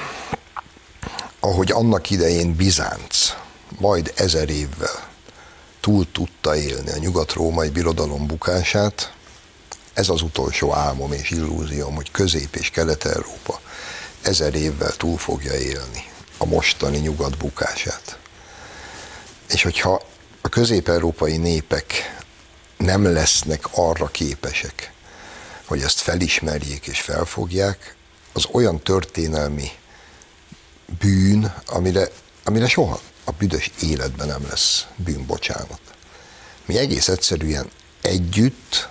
ahogy 1.40 1.72
annak 1.72 2.10
idején 2.10 2.56
Bizánc, 2.56 3.36
majd 3.80 4.14
ezer 4.16 4.50
évvel 4.50 5.10
túl 5.80 6.12
tudta 6.12 6.56
élni 6.56 6.92
a 6.92 6.98
nyugat-római 6.98 7.70
birodalom 7.70 8.28
bukását, 8.28 9.14
ez 9.94 10.10
az 10.10 10.22
utolsó 10.22 10.74
álmom 10.74 11.12
és 11.12 11.30
illúzióm, 11.30 11.96
hogy 11.96 12.12
Közép- 12.12 12.56
és 12.56 12.70
Kelet-Európa 12.70 13.60
ezer 14.22 14.56
évvel 14.56 14.92
túl 14.92 15.18
fogja 15.18 15.54
élni 15.54 16.06
a 16.38 16.46
mostani 16.46 16.98
nyugat 16.98 17.38
bukását. 17.38 18.18
És 19.50 19.64
hogyha 19.64 20.02
a 20.42 20.50
közép-európai 20.50 21.38
népek 21.38 22.20
nem 22.82 23.14
lesznek 23.14 23.66
arra 23.72 24.08
képesek, 24.08 24.94
hogy 25.66 25.82
ezt 25.82 26.00
felismerjék 26.00 26.88
és 26.88 27.02
felfogják, 27.02 27.96
az 28.34 28.48
olyan 28.52 28.80
történelmi 28.80 29.72
bűn, 31.00 31.54
amire, 31.66 32.08
amire 32.44 32.68
soha 32.68 33.00
a 33.24 33.32
büdös 33.32 33.72
életben 33.82 34.28
nem 34.28 34.46
lesz 34.50 34.86
bűnbocsánat. 34.96 35.80
Mi 36.66 36.78
egész 36.78 37.08
egyszerűen 37.08 37.70
együtt, 38.02 38.90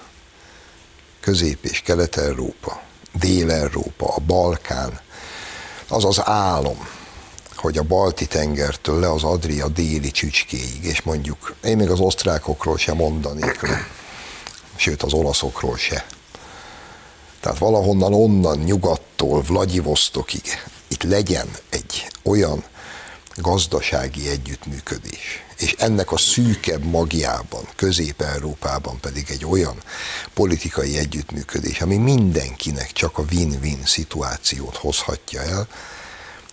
Közép- 1.20 1.64
és 1.64 1.80
Kelet-Európa, 1.80 2.82
Dél-Európa, 3.12 4.14
a 4.14 4.18
Balkán, 4.18 5.01
az 5.88 6.05
az 6.05 6.20
álom, 6.24 6.88
hogy 7.61 7.79
a 7.79 7.83
balti 7.83 8.27
tengertől 8.27 9.01
le 9.01 9.13
az 9.13 9.23
Adria 9.23 9.69
déli 9.69 10.11
csücskéig, 10.11 10.85
és 10.85 11.03
mondjuk 11.03 11.55
én 11.65 11.77
még 11.77 11.91
az 11.91 12.01
osztrákokról 12.01 12.79
sem 12.79 12.97
mondanék, 12.97 13.61
sőt 14.77 15.03
az 15.03 15.13
olaszokról 15.13 15.77
se. 15.77 16.07
Tehát 17.41 17.59
valahonnan 17.59 18.15
onnan, 18.15 18.59
nyugattól, 18.59 19.43
Vladivostokig 19.43 20.43
itt 20.89 21.03
legyen 21.03 21.49
egy 21.71 22.07
olyan 22.23 22.65
gazdasági 23.37 24.29
együttműködés, 24.29 25.45
és 25.59 25.75
ennek 25.79 26.13
a 26.13 26.17
szűkebb 26.17 26.85
magjában, 26.85 27.69
Közép-Európában 27.77 29.01
pedig 29.01 29.27
egy 29.31 29.45
olyan 29.45 29.83
politikai 30.35 30.99
együttműködés, 30.99 31.81
ami 31.81 31.97
mindenkinek 31.97 32.93
csak 32.93 33.19
a 33.19 33.25
win-win 33.31 33.83
szituációt 33.85 34.77
hozhatja 34.77 35.43
el, 35.43 35.69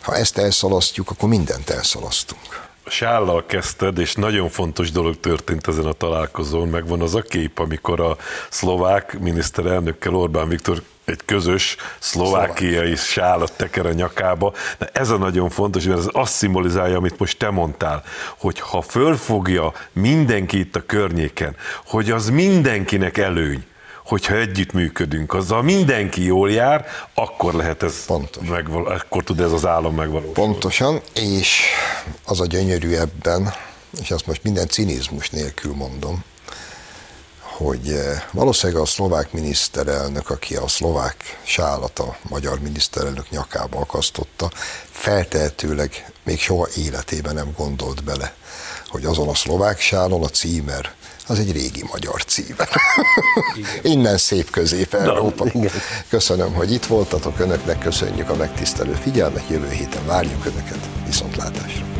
ha 0.08 0.16
ezt 0.16 0.38
elszalasztjuk, 0.38 1.10
akkor 1.10 1.30
mindent 1.30 1.70
elszalasztunk. 1.70 2.66
Sállal 2.86 3.46
kezdted, 3.46 3.98
és 3.98 4.16
nagyon 4.16 4.50
fontos 4.50 4.92
dolog 4.92 5.20
történt 5.20 5.68
ezen 5.68 5.86
a 5.86 5.92
találkozón. 5.92 6.68
Megvan 6.68 7.02
az 7.02 7.16
a 7.16 7.22
kép, 7.22 7.60
amikor 7.60 8.00
a 8.00 8.18
szlovák 8.50 9.20
miniszterelnökkel 9.20 10.16
Orbán 10.16 10.48
Viktor 10.48 10.82
egy 11.06 11.22
közös 11.26 11.76
szlovákiai 12.00 12.96
sálat 12.96 13.54
teker 13.56 13.86
a 13.86 13.92
nyakába. 13.92 14.54
De 14.78 14.90
ez 14.94 15.10
a 15.10 15.18
nagyon 15.18 15.50
fontos, 15.50 15.84
mert 15.84 16.00
ez 16.00 16.10
azt 16.12 16.34
szimbolizálja, 16.34 16.98
amit 16.98 17.20
most 17.20 17.38
te 17.38 17.50
mondtál, 17.50 18.04
hogy 18.38 18.60
ha 18.60 18.82
fölfogja 18.82 19.74
mindenki 19.92 20.60
itt 20.60 20.76
a 20.76 20.86
környéken, 20.86 21.56
hogy 21.86 22.12
az 22.12 22.30
mindenkinek 22.30 23.18
előny, 23.18 23.66
hogyha 24.08 24.36
együttműködünk, 24.36 25.34
azzal 25.34 25.62
mindenki 25.62 26.24
jól 26.24 26.52
jár, 26.52 26.86
akkor 27.14 27.54
lehet 27.54 27.84
ez 27.84 28.06
Pontos. 28.06 28.48
megval- 28.48 29.02
akkor 29.02 29.24
tud 29.24 29.40
ez 29.40 29.52
az 29.52 29.66
állam 29.66 29.96
megvalósulni. 29.96 30.34
Pontosan, 30.34 31.02
és 31.14 31.62
az 32.26 32.40
a 32.40 32.46
gyönyörű 32.46 32.94
ebben, 32.94 33.54
és 34.02 34.12
azt 34.12 34.28
most 34.28 34.44
minden 34.44 34.68
cinizmus 34.68 35.30
nélkül 35.30 35.74
mondom, 35.74 36.24
hogy 37.40 37.90
eh, 37.90 38.24
valószínűleg 38.32 38.82
a 38.82 38.86
szlovák 38.86 39.32
miniszterelnök, 39.32 40.30
aki 40.30 40.56
a 40.56 40.68
szlovák 40.68 41.40
sálat 41.44 42.00
a 42.00 42.18
magyar 42.30 42.60
miniszterelnök 42.60 43.30
nyakába 43.30 43.80
akasztotta, 43.80 44.52
feltehetőleg 44.92 46.12
még 46.24 46.40
soha 46.40 46.68
életében 46.76 47.34
nem 47.34 47.54
gondolt 47.58 48.04
bele, 48.04 48.34
hogy 48.88 49.06
azon 49.06 49.28
a 49.28 49.36
szlovák 49.36 49.80
sálon 49.80 50.24
a 50.24 50.28
címer 50.28 50.96
az 51.28 51.40
egy 51.40 51.52
régi 51.52 51.84
magyar 51.92 52.24
címer. 52.24 52.70
Innen 53.94 54.18
szép 54.18 54.50
közép-európa. 54.50 55.46
Köszönöm, 56.10 56.54
hogy 56.54 56.72
itt 56.72 56.86
voltatok, 56.86 57.40
önöknek 57.40 57.80
köszönjük 57.80 58.30
a 58.30 58.36
megtisztelő 58.36 58.94
figyelmet, 58.94 59.50
jövő 59.50 59.70
héten 59.70 60.06
várjuk 60.06 60.46
önöket, 60.46 60.90
viszontlátásra. 61.06 61.97